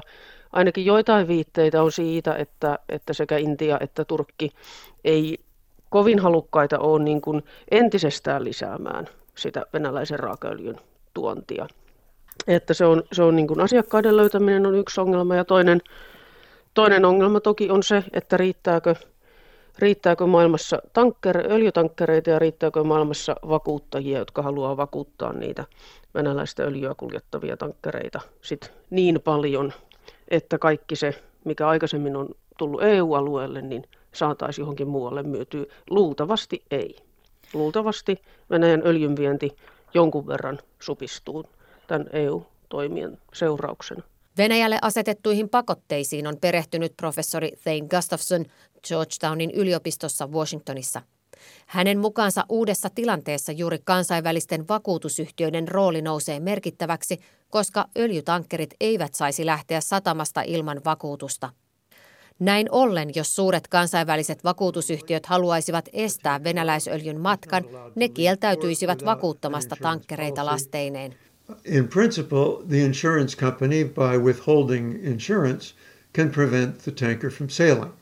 Ainakin 0.52 0.84
joitain 0.84 1.28
viitteitä 1.28 1.82
on 1.82 1.92
siitä, 1.92 2.34
että, 2.34 2.78
että 2.88 3.12
sekä 3.12 3.36
Intia 3.36 3.78
että 3.80 4.04
Turkki 4.04 4.50
ei 5.04 5.38
kovin 5.90 6.18
halukkaita 6.18 6.78
ole 6.78 7.04
niin 7.04 7.20
kuin 7.20 7.44
entisestään 7.70 8.44
lisäämään 8.44 9.08
sitä 9.34 9.66
venäläisen 9.72 10.20
raakaöljyn 10.20 10.80
tuontia. 11.14 11.66
Että 12.46 12.74
se 12.74 12.84
on, 12.84 13.02
se 13.12 13.22
on 13.22 13.36
niin 13.36 13.48
kuin 13.48 13.60
asiakkaiden 13.60 14.16
löytäminen 14.16 14.66
on 14.66 14.74
yksi 14.74 15.00
ongelma 15.00 15.36
ja 15.36 15.44
toinen, 15.44 15.80
toinen 16.74 17.04
ongelma 17.04 17.40
toki 17.40 17.70
on 17.70 17.82
se, 17.82 18.04
että 18.12 18.36
riittääkö, 18.36 18.94
riittääkö 19.78 20.26
maailmassa 20.26 20.82
tankker, 20.92 21.52
öljytankkereita 21.52 22.30
ja 22.30 22.38
riittääkö 22.38 22.84
maailmassa 22.84 23.36
vakuuttajia, 23.48 24.18
jotka 24.18 24.42
haluaa 24.42 24.76
vakuuttaa 24.76 25.32
niitä 25.32 25.64
venäläistä 26.14 26.62
öljyä 26.62 26.94
kuljettavia 26.96 27.56
tankkereita 27.56 28.20
sit 28.42 28.72
niin 28.90 29.20
paljon, 29.24 29.72
että 30.30 30.58
kaikki 30.58 30.96
se, 30.96 31.22
mikä 31.44 31.68
aikaisemmin 31.68 32.16
on 32.16 32.28
tullut 32.58 32.82
EU-alueelle, 32.82 33.62
niin 33.62 33.84
saataisiin 34.12 34.62
johonkin 34.62 34.88
muualle 34.88 35.22
myytyä. 35.22 35.64
Luultavasti 35.90 36.64
ei. 36.70 36.96
Luultavasti 37.52 38.22
Venäjän 38.50 38.82
öljynvienti 38.84 39.56
jonkun 39.94 40.26
verran 40.26 40.58
supistuu 40.80 41.44
tämän 41.86 42.06
EU-toimien 42.12 43.18
seurauksena. 43.32 44.02
Venäjälle 44.36 44.78
asetettuihin 44.82 45.48
pakotteisiin 45.48 46.26
on 46.26 46.36
perehtynyt 46.40 46.96
professori 46.96 47.52
Thane 47.62 47.88
Gustafson 47.96 48.44
Georgetownin 48.88 49.50
yliopistossa 49.50 50.26
Washingtonissa. 50.26 51.02
Hänen 51.66 51.98
mukaansa 51.98 52.44
uudessa 52.48 52.90
tilanteessa 52.94 53.52
juuri 53.52 53.78
kansainvälisten 53.84 54.68
vakuutusyhtiöiden 54.68 55.68
rooli 55.68 56.02
nousee 56.02 56.40
merkittäväksi, 56.40 57.20
koska 57.50 57.88
öljytankkerit 57.98 58.74
eivät 58.80 59.14
saisi 59.14 59.46
lähteä 59.46 59.80
satamasta 59.80 60.42
ilman 60.42 60.80
vakuutusta. 60.84 61.50
Näin 62.38 62.66
ollen, 62.70 63.10
jos 63.14 63.36
suuret 63.36 63.68
kansainväliset 63.68 64.44
vakuutusyhtiöt 64.44 65.26
haluaisivat 65.26 65.88
estää 65.92 66.44
venäläisöljyn 66.44 67.20
matkan, 67.20 67.64
ne 67.94 68.08
kieltäytyisivät 68.08 69.04
vakuuttamasta 69.04 69.76
tankkereita 69.82 70.46
lasteineen. 70.46 71.14
In 71.64 71.88
principle, 71.88 72.66
the 72.68 72.78
insurance 72.78 73.36
company, 73.36 73.84
by 73.84 74.18
withholding 74.24 75.04
insurance, 75.04 75.74
can 76.16 76.30
prevent 76.30 76.78
the 76.78 76.92
tanker 76.92 77.30
from 77.30 77.48
sailing. 77.48 77.92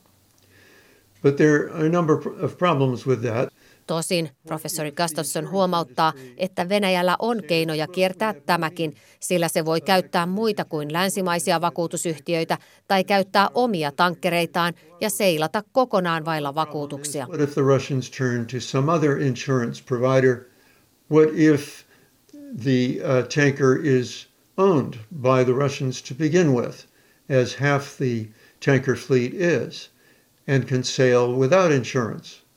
But 1.23 1.37
there 1.37 1.73
are 1.73 1.85
a 1.85 1.89
number 1.89 2.17
of 2.43 2.57
problems 2.57 3.07
with 3.07 3.21
that. 3.21 3.49
Tosin 3.87 4.29
professori 4.47 4.91
Gustafsson 4.91 5.51
huomauttaa, 5.51 6.13
että 6.37 6.69
Venäjällä 6.69 7.15
on 7.19 7.43
keinoja 7.47 7.87
kiertää 7.87 8.33
tämäkin, 8.45 8.93
sillä 9.19 9.47
se 9.47 9.65
voi 9.65 9.81
käyttää 9.81 10.25
muita 10.25 10.65
kuin 10.65 10.93
länsimaisia 10.93 11.61
vakuutusyhtiöitä 11.61 12.57
tai 12.87 13.03
käyttää 13.03 13.49
omia 13.53 13.91
tankkereitaan 13.91 14.73
ja 15.01 15.09
seilata 15.09 15.63
kokonaan 15.71 16.25
vailla 16.25 16.55
vakuutuksia. 16.55 17.27
What 17.27 17.41
if 17.41 17.53
the 17.53 17.61
Russians 17.61 18.09
turn 18.09 18.45
to 18.45 18.59
some 18.59 18.91
other 18.91 19.21
insurance 19.21 19.83
provider? 19.85 20.37
What 21.11 21.29
if 21.33 21.83
the 22.63 22.99
uh, 23.03 23.27
tanker 23.27 23.79
is 23.83 24.27
owned 24.57 24.93
by 25.11 25.43
the 25.45 25.53
Russians 25.53 26.01
to 26.01 26.15
begin 26.15 26.53
with, 26.53 26.85
as 27.29 27.55
half 27.55 27.97
the 27.97 28.27
tanker 28.59 28.95
fleet 28.95 29.33
is, 29.33 29.89
and 30.47 30.63
can 30.63 30.83
sail 30.83 31.27
without 31.27 31.71
insurance? 31.71 32.47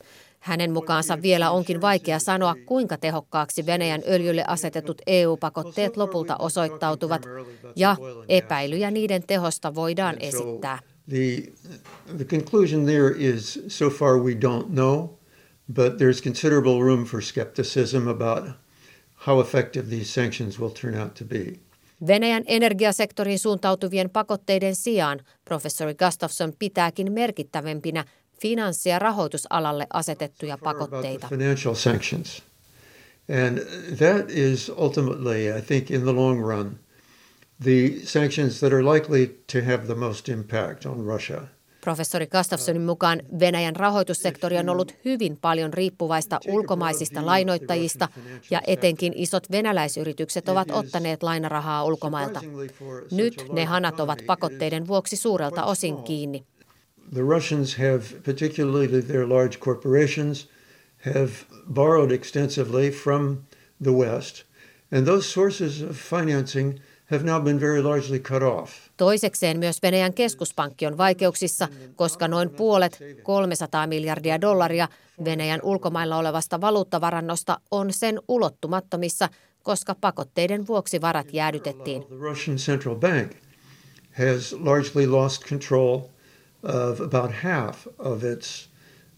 Hänen 0.40 0.72
mukaansa 0.72 1.22
vielä 1.22 1.50
onkin 1.50 1.80
vaikea 1.80 2.18
sanoa, 2.18 2.54
kuinka 2.66 2.96
tehokkaaksi 2.96 3.66
Venäjän 3.66 4.02
öljylle 4.08 4.44
asetetut 4.46 5.02
EU-pakotteet 5.06 5.96
lopulta 5.96 6.36
osoittautuvat, 6.36 7.22
ja 7.76 7.96
epäilyjä 8.28 8.90
niiden 8.90 9.22
tehosta 9.26 9.74
voidaan 9.74 10.16
esittää. 10.20 10.78
The, 11.08 11.52
the 12.16 12.24
conclusion 12.24 12.86
there 12.86 13.14
is 13.18 13.62
so 13.68 13.90
far 13.90 14.18
we 14.18 14.32
don't 14.32 14.68
know, 14.68 15.08
but 15.72 15.92
there's 15.98 16.22
considerable 16.22 16.80
room 16.80 17.04
for 17.04 17.22
skepticism 17.22 18.08
about 18.08 18.44
how 19.26 19.40
effective 19.40 19.88
these 19.88 20.12
sanctions 20.12 20.60
will 20.60 20.70
turn 20.70 20.94
out 20.94 21.14
to 21.14 21.24
be. 21.24 21.69
Venäjän 22.06 22.42
energiasektoriin 22.46 23.38
suuntautuvien 23.38 24.10
pakotteiden 24.10 24.76
sijaan 24.76 25.20
professori 25.44 25.94
Gustafsson 25.94 26.52
pitääkin 26.58 27.12
merkittävämpinä 27.12 28.04
finanssi- 28.42 28.88
ja 28.88 28.98
rahoitusalalle 28.98 29.86
asetettuja 29.92 30.58
pakotteita. 30.58 31.28
And 33.44 33.58
that 33.96 34.30
is 34.30 34.72
ultimately, 34.76 35.58
I 35.58 35.62
think, 35.62 35.90
in 35.90 36.02
the 36.02 36.12
long 36.12 36.40
run, 36.46 36.78
the 37.62 37.92
sanctions 38.04 38.60
that 38.60 38.72
are 38.72 38.82
likely 38.94 39.26
to 39.52 39.58
have 39.64 39.86
the 39.86 39.94
most 39.94 40.28
impact 40.28 40.86
on 40.86 41.06
Russia. 41.06 41.42
Professori 41.80 42.26
Gustafssonin 42.26 42.82
mukaan 42.82 43.22
Venäjän 43.40 43.76
rahoitussektori 43.76 44.58
on 44.58 44.68
ollut 44.68 44.94
hyvin 45.04 45.36
paljon 45.36 45.74
riippuvaista 45.74 46.40
ulkomaisista 46.48 47.26
lainoittajista 47.26 48.08
ja 48.50 48.60
etenkin 48.66 49.12
isot 49.16 49.50
venäläisyritykset 49.50 50.48
ovat 50.48 50.70
ottaneet 50.70 51.22
lainarahaa 51.22 51.84
ulkomailta. 51.84 52.40
Nyt 53.10 53.44
ne 53.52 53.64
hanat 53.64 54.00
ovat 54.00 54.18
pakotteiden 54.26 54.86
vuoksi 54.86 55.16
suurelta 55.16 55.64
osin 55.64 56.02
kiinni. 56.02 56.44
The 57.14 57.22
Russians 57.22 57.76
have, 57.76 58.02
particularly 58.24 59.02
their 59.02 59.28
large 59.28 59.58
corporations, 59.58 60.48
have 61.04 61.30
borrowed 61.74 62.10
extensively 62.10 62.90
from 62.90 63.38
the 63.82 63.92
West, 63.92 64.44
and 64.92 65.06
those 65.06 65.28
sources 65.28 65.82
of 65.82 65.96
financing 65.96 66.80
have 67.10 67.24
now 67.24 67.44
been 67.44 67.60
very 67.60 67.82
largely 67.82 68.18
cut 68.18 68.42
off. 68.42 68.70
Toisekseen 68.96 69.58
myös 69.58 69.82
Venäjän 69.82 70.14
keskuspankki 70.14 70.86
on 70.86 70.98
vaikeuksissa, 70.98 71.68
koska 71.96 72.28
noin 72.28 72.50
puolet, 72.50 72.98
300 73.22 73.86
miljardia 73.86 74.40
dollaria 74.40 74.88
Venäjän 75.24 75.60
ulkomailla 75.62 76.16
olevasta 76.16 76.60
valuuttavarannosta 76.60 77.60
on 77.70 77.92
sen 77.92 78.20
ulottumattomissa, 78.28 79.28
koska 79.62 79.94
pakotteiden 79.94 80.66
vuoksi 80.66 81.00
varat 81.00 81.32
jäädytettiin. 81.32 82.04
The 82.04 82.16
Russian 82.20 82.56
central 82.56 82.94
bank 82.94 83.32
has 84.18 84.52
largely 84.52 85.06
lost 85.06 85.44
control 85.44 86.00
of 86.62 87.00
about 87.00 87.32
half 87.42 87.86
of 87.98 88.24
its 88.24 88.70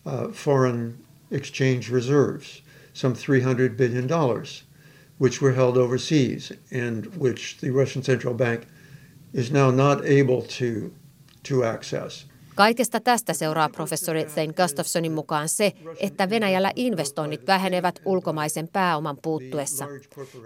uh, 0.07 0.33
foreign 0.33 0.95
exchange 1.31 1.91
reserves, 1.93 2.63
some 2.93 3.15
$300 3.15 3.77
billion, 3.77 4.09
which 5.23 5.43
were 5.43 5.55
held 5.55 5.77
overseas 5.77 6.53
and 6.73 7.07
which 7.19 7.57
the 7.61 7.71
Russian 7.71 8.05
central 8.05 8.35
bank 8.35 8.61
is 9.33 9.53
now 9.53 9.71
not 9.71 10.05
able 10.05 10.43
to, 10.43 10.91
to 11.43 11.65
access. 11.65 12.27
Kaikesta 12.55 13.01
tästä 13.01 13.33
seuraa 13.33 13.69
professori 13.69 14.25
Thane 14.25 14.53
Gustafsonin 14.53 15.13
mukaan 15.13 15.49
se, 15.49 15.73
että 16.01 16.31
Venäjällä 16.31 16.73
investoinnit 16.77 17.47
vähenevät 17.47 18.01
ulkomaisen 18.05 18.69
pääoman 18.69 19.17
puuttuessa. 19.23 19.89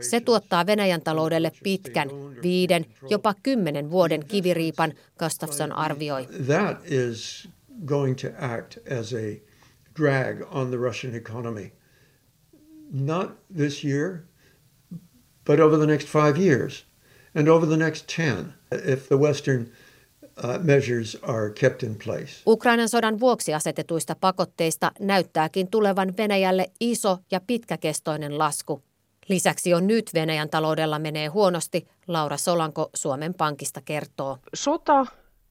Se 0.01 0.21
tuottaa 0.21 0.67
Venäjän 0.67 1.03
taloudelle 1.03 1.53
pitkän, 1.63 2.09
viiden, 2.43 2.87
jopa 3.11 3.35
kymmenen 3.43 3.91
vuoden 3.91 4.25
kiviriipan, 4.27 4.93
Gustafson 5.19 5.73
arvioi. 5.73 6.27
That 6.47 6.79
is 6.85 7.49
going 7.85 8.17
to 8.17 8.29
act 8.39 8.79
as 9.01 9.15
a 9.15 9.41
drag 10.03 10.43
on 10.51 10.69
the 10.69 10.77
Russian 10.77 11.15
economy. 11.15 11.73
Not 12.93 13.31
this 13.57 13.85
year, 13.85 14.19
but 15.47 15.61
over 15.61 15.79
the 15.79 15.87
next 15.87 16.09
five 16.09 16.39
years 16.39 16.85
and 17.35 17.49
over 17.49 17.67
the 17.67 17.77
next 17.77 18.07
10 18.17 18.55
if 18.73 19.09
the 19.09 19.17
Western 19.17 19.67
Uh, 20.45 20.65
measures 20.65 21.17
are 21.23 21.51
kept 21.51 21.83
in 21.83 21.97
place. 22.05 22.43
Ukrainan 22.47 22.89
sodan 22.89 23.21
vuoksi 23.21 23.55
asetetuista 23.55 24.17
pakotteista 24.21 24.93
näyttääkin 25.01 25.71
tulevan 25.71 26.17
Venäjälle 26.17 26.67
iso 26.81 27.19
ja 27.31 27.41
pitkäkestoinen 27.47 28.39
lasku. 28.39 28.83
Lisäksi 29.29 29.75
on 29.75 29.87
nyt 29.87 30.11
Venäjän 30.15 30.51
taloudella 30.51 30.99
menee 30.99 31.27
huonosti, 31.27 31.87
Laura 32.09 32.37
Solanko 32.37 32.91
Suomen 32.95 33.35
Pankista 33.35 33.81
kertoo. 33.85 34.39
Sota 34.55 35.07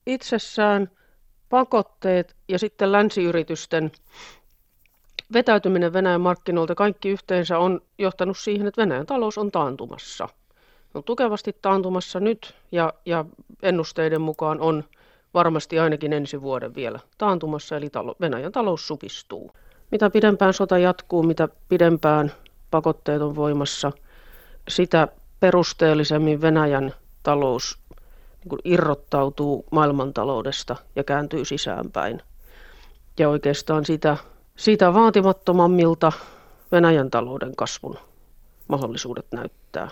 itsessään, 0.08 0.90
pakotteet 1.50 2.36
ja 2.50 2.60
sitten 2.60 2.92
länsiyritysten 2.92 3.92
vetäytyminen 5.34 5.94
Venäjän 5.94 6.22
markkinoilta 6.22 6.76
kaikki 6.76 7.10
yhteensä 7.10 7.60
on 7.60 7.82
johtanut 7.98 8.38
siihen, 8.38 8.68
että 8.68 8.82
Venäjän 8.82 9.06
talous 9.06 9.38
on 9.38 9.52
taantumassa– 9.52 10.30
on 10.96 11.04
tukevasti 11.04 11.56
taantumassa 11.62 12.20
nyt 12.20 12.56
ja, 12.72 12.94
ja 13.06 13.26
ennusteiden 13.62 14.22
mukaan 14.22 14.60
on 14.60 14.84
varmasti 15.34 15.80
ainakin 15.80 16.14
ensi 16.14 16.42
vuoden 16.42 16.76
vielä 16.76 17.00
taantumassa, 17.18 17.78
eli 17.78 17.90
talo, 17.90 18.16
Venäjän 18.22 18.52
talous 18.52 18.88
supistuu. 18.88 19.52
Mitä 19.92 20.10
pidempään 20.10 20.54
sota 20.54 20.78
jatkuu, 20.78 21.24
mitä 21.24 21.50
pidempään 21.70 22.32
pakotteet 22.72 23.22
on 23.22 23.36
voimassa, 23.36 23.92
sitä 24.68 25.08
perusteellisemmin 25.40 26.42
Venäjän 26.42 26.94
talous 27.24 27.80
niin 28.50 28.60
irrottautuu 28.64 29.66
maailmantaloudesta 29.72 30.76
ja 30.96 31.04
kääntyy 31.04 31.46
sisäänpäin. 31.46 32.22
Ja 33.20 33.30
oikeastaan 33.30 33.86
sitä, 33.86 34.18
sitä 34.56 34.94
vaatimattomammilta 34.94 36.12
Venäjän 36.72 37.12
talouden 37.12 37.56
kasvun 37.56 38.00
mahdollisuudet 38.68 39.26
näyttää. 39.32 39.90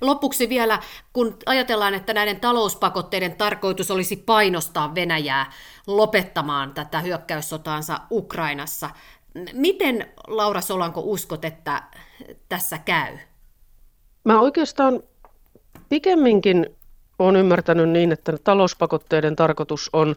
Lopuksi 0.00 0.48
vielä, 0.48 0.78
kun 1.12 1.36
ajatellaan, 1.46 1.94
että 1.94 2.14
näiden 2.14 2.40
talouspakotteiden 2.40 3.36
tarkoitus 3.36 3.90
olisi 3.90 4.16
painostaa 4.16 4.94
Venäjää 4.94 5.52
lopettamaan 5.86 6.74
tätä 6.74 7.00
hyökkäyssotaansa 7.00 8.00
Ukrainassa, 8.10 8.90
miten 9.52 10.12
Laura 10.26 10.60
Solanko 10.60 11.00
uskot, 11.04 11.44
että 11.44 11.82
tässä 12.48 12.78
käy? 12.78 13.18
Mä 14.24 14.40
oikeastaan 14.40 15.02
pikemminkin 15.88 16.66
olen 17.18 17.36
ymmärtänyt 17.36 17.88
niin, 17.88 18.12
että 18.12 18.38
talouspakotteiden 18.44 19.36
tarkoitus 19.36 19.90
on 19.92 20.16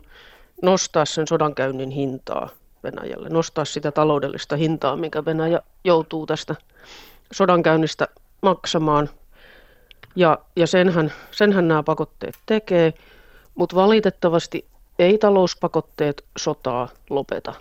nostaa 0.62 1.06
sen 1.06 1.28
sodankäynnin 1.28 1.90
hintaa 1.90 2.50
Venäjälle, 2.84 3.30
nostaa 3.30 3.66
sitä 3.66 3.92
taloudellista 3.92 4.56
hintaa, 4.56 4.96
mikä 4.96 5.26
Venäjä 5.26 5.62
joutuu 5.84 6.26
tästä 6.26 6.56
sodankäynnistä 7.32 8.08
maksamaan– 8.42 9.10
ja, 10.16 10.40
ja 10.56 10.68
senhän, 10.68 11.14
senhän 11.32 11.68
nämä 11.68 11.84
pakotteet 11.84 12.36
tekee, 12.46 12.94
mutta 13.56 13.76
valitettavasti 13.76 14.66
ei 15.00 15.18
talouspakotteet 15.18 16.26
sotaa 16.38 16.90
lopeta. 17.10 17.54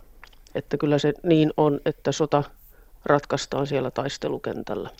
Että 0.54 0.76
kyllä 0.76 0.98
se 0.98 1.12
niin 1.22 1.52
on, 1.56 1.80
että 1.86 2.12
sota 2.12 2.44
ratkaistaan 3.04 3.66
siellä 3.66 3.90
taistelukentällä. 3.90 4.90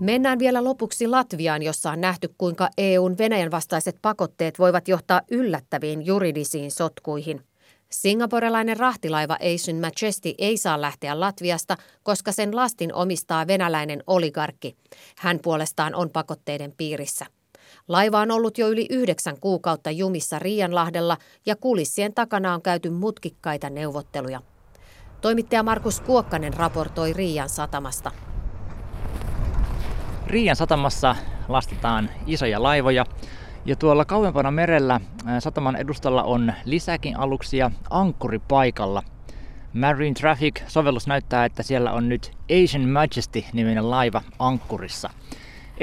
Mennään 0.00 0.38
vielä 0.38 0.64
lopuksi 0.64 1.06
Latviaan, 1.06 1.62
jossa 1.62 1.90
on 1.90 2.00
nähty, 2.00 2.34
kuinka 2.38 2.68
EUn 2.78 3.18
Venäjän 3.18 3.50
vastaiset 3.50 3.96
pakotteet 4.02 4.58
voivat 4.58 4.88
johtaa 4.88 5.22
yllättäviin 5.30 6.06
juridisiin 6.06 6.70
sotkuihin. 6.70 7.44
Singaporelainen 7.90 8.76
rahtilaiva 8.76 9.38
Asian 9.54 9.76
Majesty 9.76 10.34
ei 10.38 10.56
saa 10.56 10.80
lähteä 10.80 11.20
Latviasta, 11.20 11.76
koska 12.02 12.32
sen 12.32 12.56
lastin 12.56 12.94
omistaa 12.94 13.46
venäläinen 13.46 14.02
oligarkki. 14.06 14.76
Hän 15.18 15.38
puolestaan 15.42 15.94
on 15.94 16.10
pakotteiden 16.10 16.72
piirissä. 16.76 17.26
Laiva 17.88 18.20
on 18.20 18.30
ollut 18.30 18.58
jo 18.58 18.68
yli 18.68 18.86
yhdeksän 18.90 19.40
kuukautta 19.40 19.90
jumissa 19.90 20.38
Riianlahdella 20.38 21.16
ja 21.46 21.56
kulissien 21.56 22.14
takana 22.14 22.54
on 22.54 22.62
käyty 22.62 22.90
mutkikkaita 22.90 23.70
neuvotteluja. 23.70 24.42
Toimittaja 25.20 25.62
Markus 25.62 26.00
Kuokkanen 26.00 26.54
raportoi 26.54 27.12
Riian 27.12 27.48
satamasta. 27.48 28.10
Riian 30.30 30.56
satamassa 30.56 31.16
lastataan 31.48 32.10
isoja 32.26 32.62
laivoja 32.62 33.04
ja 33.64 33.76
tuolla 33.76 34.04
kauempana 34.04 34.50
merellä 34.50 35.00
sataman 35.38 35.76
edustalla 35.76 36.22
on 36.22 36.52
lisäkin 36.64 37.16
aluksia 37.16 37.70
ankkuripaikalla. 37.90 39.02
Marine 39.72 40.14
Traffic-sovellus 40.14 41.06
näyttää, 41.06 41.44
että 41.44 41.62
siellä 41.62 41.92
on 41.92 42.08
nyt 42.08 42.30
Asian 42.62 42.88
Majesty-niminen 42.88 43.90
laiva 43.90 44.22
ankkurissa. 44.38 45.10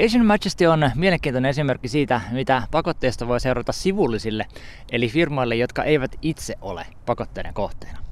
Asian 0.04 0.26
Majesty 0.26 0.66
on 0.66 0.90
mielenkiintoinen 0.94 1.48
esimerkki 1.48 1.88
siitä, 1.88 2.20
mitä 2.30 2.62
pakotteista 2.70 3.28
voi 3.28 3.40
seurata 3.40 3.72
sivullisille, 3.72 4.46
eli 4.92 5.08
firmoille, 5.08 5.56
jotka 5.56 5.84
eivät 5.84 6.16
itse 6.22 6.54
ole 6.60 6.86
pakotteiden 7.06 7.54
kohteena. 7.54 8.07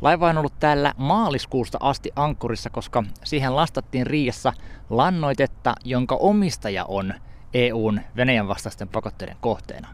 Laiva 0.00 0.28
on 0.28 0.38
ollut 0.38 0.58
täällä 0.60 0.94
maaliskuusta 0.96 1.78
asti 1.80 2.10
ankkurissa, 2.16 2.70
koska 2.70 3.04
siihen 3.24 3.56
lastattiin 3.56 4.06
Riiassa 4.06 4.52
lannoitetta, 4.90 5.74
jonka 5.84 6.14
omistaja 6.14 6.84
on 6.84 7.14
EUn 7.54 8.00
Venäjän 8.16 8.48
vastaisten 8.48 8.88
pakotteiden 8.88 9.36
kohteena. 9.40 9.88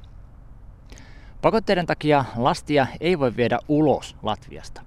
Pakotteiden 1.42 1.86
takia 1.86 2.24
lastia 2.36 2.86
ei 3.00 3.18
voi 3.18 3.36
viedä 3.36 3.58
ulos 3.68 4.16
Latviasta. 4.22 4.82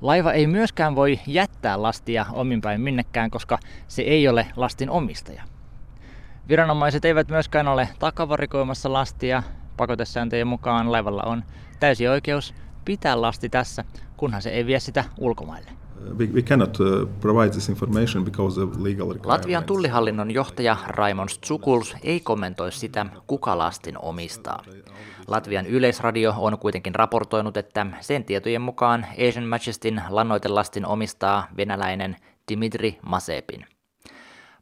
Laiva 0.00 0.32
ei 0.32 0.46
myöskään 0.46 0.94
voi 0.94 1.20
jättää 1.26 1.82
lastia 1.82 2.26
ominpäin 2.32 2.80
minnekään, 2.80 3.30
koska 3.30 3.58
se 3.88 4.02
ei 4.02 4.28
ole 4.28 4.46
lastin 4.56 4.90
omistaja. 4.90 5.42
Viranomaiset 6.48 7.04
eivät 7.04 7.28
myöskään 7.28 7.68
ole 7.68 7.88
takavarikoimassa 7.98 8.92
lastia. 8.92 9.42
Pakotesääntöjen 9.76 10.46
mukaan 10.46 10.92
laivalla 10.92 11.22
on 11.22 11.44
täysi 11.80 12.08
oikeus 12.08 12.54
pitää 12.84 13.20
lasti 13.20 13.48
tässä, 13.48 13.84
kunhan 14.16 14.42
se 14.42 14.50
ei 14.50 14.66
vie 14.66 14.80
sitä 14.80 15.04
ulkomaille. 15.18 15.70
We 16.34 16.42
cannot 16.42 16.80
uh, 16.80 17.08
provide 17.20 17.50
this 17.50 17.68
information 17.68 18.24
because 18.24 18.60
of 18.60 18.76
legal 18.80 19.14
Latvian 19.24 19.64
tullihallinnon 19.64 20.30
johtaja 20.30 20.76
Raimond 20.86 21.28
Tsukuls 21.40 21.96
ei 22.02 22.20
kommentoi 22.20 22.72
sitä, 22.72 23.06
kuka 23.26 23.58
lastin 23.58 23.98
omistaa. 23.98 24.62
Latvian 25.26 25.66
yleisradio 25.66 26.34
on 26.36 26.58
kuitenkin 26.58 26.94
raportoinut, 26.94 27.56
että 27.56 27.86
sen 28.00 28.24
tietojen 28.24 28.62
mukaan 28.62 29.06
Asian 29.28 29.44
Majestin 29.44 30.02
lannoitelastin 30.08 30.86
omistaa 30.86 31.48
venäläinen 31.56 32.16
Dimitri 32.48 32.98
Masepin. 33.02 33.75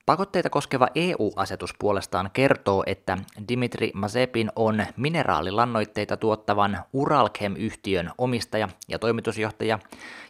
Pakotteita 0.06 0.50
koskeva 0.50 0.88
EU-asetus 0.94 1.74
puolestaan 1.78 2.30
kertoo, 2.32 2.82
että 2.86 3.18
Dimitri 3.48 3.90
Mazepin 3.94 4.50
on 4.56 4.86
mineraalilannoitteita 4.96 6.16
tuottavan 6.16 6.78
Uralchem-yhtiön 6.92 8.10
omistaja 8.18 8.68
ja 8.88 8.98
toimitusjohtaja, 8.98 9.78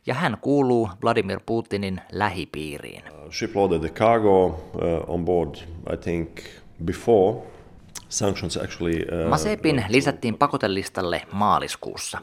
ja 0.06 0.14
hän 0.14 0.38
kuuluu 0.40 0.88
Vladimir 1.02 1.40
Putinin 1.46 2.00
lähipiiriin. 2.12 3.02
The 3.80 3.88
cargo 3.88 4.46
uh, 4.46 4.54
on 5.06 5.24
board, 5.24 5.54
I 5.92 5.96
think, 5.96 6.30
before 6.84 7.36
uh, 7.36 7.53
Masepin 9.28 9.84
lisättiin 9.88 10.38
pakotelistalle 10.38 11.22
maaliskuussa. 11.32 12.18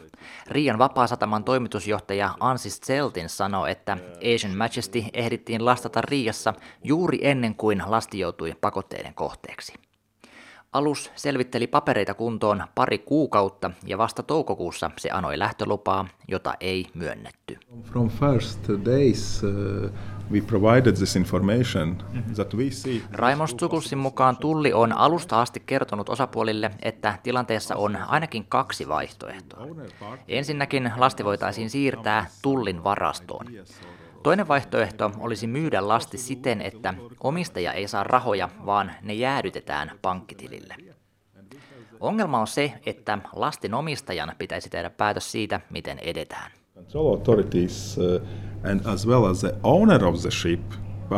Riian 0.50 0.78
vapaasataman 0.78 1.44
toimitusjohtaja 1.44 2.36
Ansis 2.40 2.82
Zeltin 2.82 3.30
sanoi, 3.30 3.72
että 3.72 3.98
Asian 4.36 4.58
Majesty 4.58 5.04
ehdittiin 5.14 5.66
lastata 5.66 6.02
Riassa 6.02 6.54
juuri 6.84 7.20
ennen 7.22 7.56
kuin 7.56 7.84
lasti 7.88 8.20
joutui 8.20 8.54
pakotteiden 8.62 9.14
kohteeksi. 9.14 9.74
Alus 10.74 11.12
selvitteli 11.16 11.68
papereita 11.68 12.14
kuntoon 12.14 12.64
pari 12.76 12.98
kuukautta 12.98 13.72
ja 13.86 13.98
vasta 13.98 14.24
toukokuussa 14.24 14.92
se 14.98 15.10
anoi 15.10 15.40
lähtölupaa, 15.40 16.08
jota 16.28 16.54
ei 16.60 16.86
myönnetty. 16.94 17.58
From 17.84 18.10
first 18.10 18.60
days, 18.86 19.44
uh, 19.44 19.92
we 20.32 20.42
provided 20.42 20.96
this 20.96 21.16
information 21.16 21.98
that 22.36 22.54
we 22.54 22.72
see... 22.72 23.02
Raimon 23.12 23.48
Stukulsin 23.48 23.98
mukaan 23.98 24.38
Tulli 24.38 24.74
on 24.74 24.94
alusta 24.94 25.42
asti 25.42 25.64
kertonut 25.66 26.10
osapuolille, 26.10 26.72
että 26.82 27.18
tilanteessa 27.24 27.76
on 27.76 27.98
ainakin 28.08 28.46
kaksi 28.50 28.88
vaihtoehtoa. 28.88 29.68
Ensinnäkin 30.28 30.92
lasti 30.98 31.26
voitaisiin 31.26 31.70
siirtää 31.70 32.26
Tullin 32.42 32.84
varastoon. 32.84 33.46
Toinen 34.24 34.48
vaihtoehto 34.48 35.12
olisi 35.20 35.48
myydä 35.48 35.88
lasti 35.88 36.18
siten, 36.18 36.62
että 36.62 36.94
omistaja 37.24 37.74
ei 37.74 37.88
saa 37.88 38.04
rahoja, 38.04 38.50
vaan 38.66 38.92
ne 39.02 39.14
jäädytetään 39.14 39.92
pankkitilille. 40.02 40.76
Ongelma 42.00 42.40
on 42.40 42.48
se, 42.48 42.74
että 42.86 43.18
lastin 43.36 43.74
omistajan 43.74 44.36
pitäisi 44.38 44.70
tehdä 44.70 44.90
päätös 44.90 45.32
siitä, 45.32 45.60
miten 45.70 46.00
edetään. 46.00 46.52
Control 46.76 47.08
authorities 47.08 47.98
uh, 47.98 48.28
and 48.64 48.86
as 48.86 49.08
well 49.08 49.26
as 49.26 49.40
the 49.40 49.56
owner 49.64 50.06
of 50.06 50.22
the 50.22 50.32
ship 50.32 50.62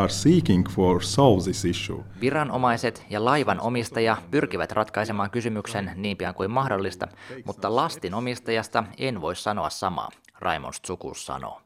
seeking 0.07 0.69
for 0.69 1.01
solve 1.01 1.43
this 1.43 1.65
issue. 1.65 2.03
Viranomaiset 2.21 3.05
ja 3.09 3.25
laivan 3.25 3.61
omistaja 3.61 4.17
pyrkivät 4.31 4.71
ratkaisemaan 4.71 5.29
kysymyksen 5.29 5.91
niin 5.95 6.17
pian 6.17 6.33
kuin 6.33 6.51
mahdollista, 6.51 7.07
mutta 7.45 7.75
lastin 7.75 8.13
omistajasta 8.13 8.83
en 8.97 9.21
voi 9.21 9.35
sanoa 9.35 9.69
samaa, 9.69 10.09
Raimond 10.39 10.73
Tsukus 10.81 11.25
sanoo. 11.25 11.61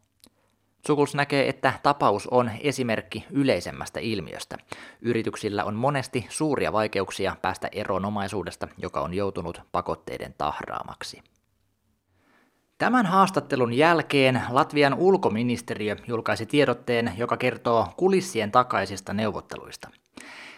Tsukuls 0.84 1.16
näkee, 1.16 1.50
että 1.50 1.74
tapaus 1.84 2.28
on 2.28 2.52
esimerkki 2.62 3.26
yleisemmästä 3.32 4.00
ilmiöstä. 4.00 4.58
Yrityksillä 5.02 5.64
on 5.64 5.76
monesti 5.76 6.26
suuria 6.30 6.74
vaikeuksia 6.74 7.36
päästä 7.42 7.70
eroon 7.72 8.06
omaisuudesta, 8.06 8.68
joka 8.78 9.02
on 9.02 9.14
joutunut 9.14 9.62
pakotteiden 9.72 10.36
tahraamaksi. 10.38 11.22
Tämän 12.78 13.06
haastattelun 13.06 13.74
jälkeen 13.74 14.42
Latvian 14.50 14.94
ulkoministeriö 14.94 15.96
julkaisi 16.08 16.46
tiedotteen, 16.46 17.12
joka 17.18 17.38
kertoo 17.38 17.88
kulissien 17.98 18.52
takaisista 18.52 19.14
neuvotteluista. 19.14 19.90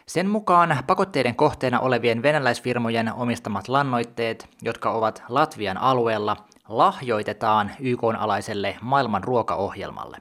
Sen 0.05 0.29
mukaan 0.29 0.77
pakotteiden 0.87 1.35
kohteena 1.35 1.79
olevien 1.79 2.23
venäläisfirmojen 2.23 3.13
omistamat 3.13 3.67
lannoitteet, 3.67 4.49
jotka 4.61 4.91
ovat 4.91 5.23
Latvian 5.29 5.77
alueella, 5.77 6.37
lahjoitetaan 6.69 7.71
YK-alaiselle 7.79 8.77
maailman 8.81 9.23
ruokaohjelmalle. 9.23 10.17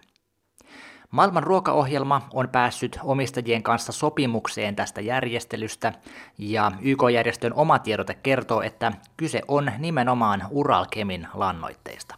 Maailman 1.10 1.42
ruokaohjelma 1.42 2.28
on 2.32 2.48
päässyt 2.48 2.98
omistajien 3.02 3.62
kanssa 3.62 3.92
sopimukseen 3.92 4.76
tästä 4.76 5.00
järjestelystä, 5.00 5.92
ja 6.38 6.72
YK-järjestön 6.80 7.54
oma 7.54 7.78
tiedote 7.78 8.14
kertoo, 8.14 8.62
että 8.62 8.92
kyse 9.16 9.42
on 9.48 9.72
nimenomaan 9.78 10.46
Uralkemin 10.50 11.28
lannoitteista. 11.34 12.14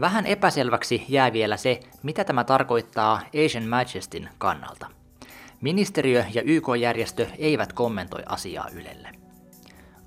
Vähän 0.00 0.26
epäselväksi 0.26 1.04
jää 1.08 1.32
vielä 1.32 1.56
se, 1.56 1.80
mitä 2.02 2.24
tämä 2.24 2.44
tarkoittaa 2.44 3.20
Asian 3.44 3.68
Majestin 3.68 4.28
kannalta. 4.38 4.86
Ministeriö 5.60 6.24
ja 6.34 6.42
YK-järjestö 6.42 7.26
eivät 7.38 7.72
kommentoi 7.72 8.22
asiaa 8.26 8.68
Ylelle. 8.72 9.08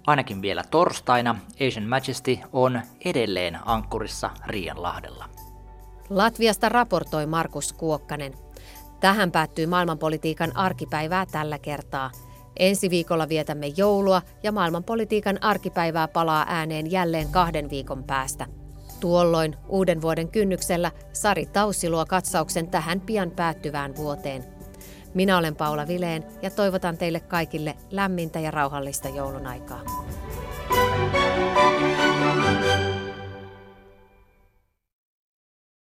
Ainakin 0.08 0.42
vielä 0.42 0.64
torstaina 0.72 1.36
Asian 1.68 1.88
Majesty 1.88 2.38
on 2.54 2.82
edelleen 3.06 3.60
ankkurissa 3.66 4.30
Riianlahdella. 4.48 5.35
Latviasta 6.10 6.70
raportoi 6.70 7.26
Markus 7.26 7.74
Kuokkanen. 7.74 8.34
Tähän 9.00 9.32
päättyy 9.32 9.66
maailmanpolitiikan 9.66 10.58
arkipäivää 10.58 11.26
tällä 11.26 11.60
kertaa. 11.60 12.12
Ensi 12.60 12.90
viikolla 12.90 13.30
vietämme 13.30 13.68
joulua 13.78 14.22
ja 14.44 14.52
maailmanpolitiikan 14.52 15.44
arkipäivää 15.44 16.08
palaa 16.08 16.46
ääneen 16.48 16.92
jälleen 16.92 17.32
kahden 17.32 17.70
viikon 17.70 18.04
päästä. 18.04 18.48
Tuolloin 19.00 19.56
uuden 19.68 20.02
vuoden 20.02 20.32
kynnyksellä 20.32 20.92
Sari 21.14 21.46
Taussi 21.46 21.90
luo 21.90 22.06
katsauksen 22.06 22.68
tähän 22.68 23.02
pian 23.02 23.32
päättyvään 23.32 23.96
vuoteen. 23.96 24.46
Minä 25.14 25.38
olen 25.38 25.56
Paula 25.56 25.88
Vileen 25.88 26.24
ja 26.42 26.50
toivotan 26.50 26.98
teille 26.98 27.20
kaikille 27.20 27.76
lämmintä 27.92 28.40
ja 28.40 28.52
rauhallista 28.52 29.10
joulun 29.10 29.48
aikaa. 29.48 29.82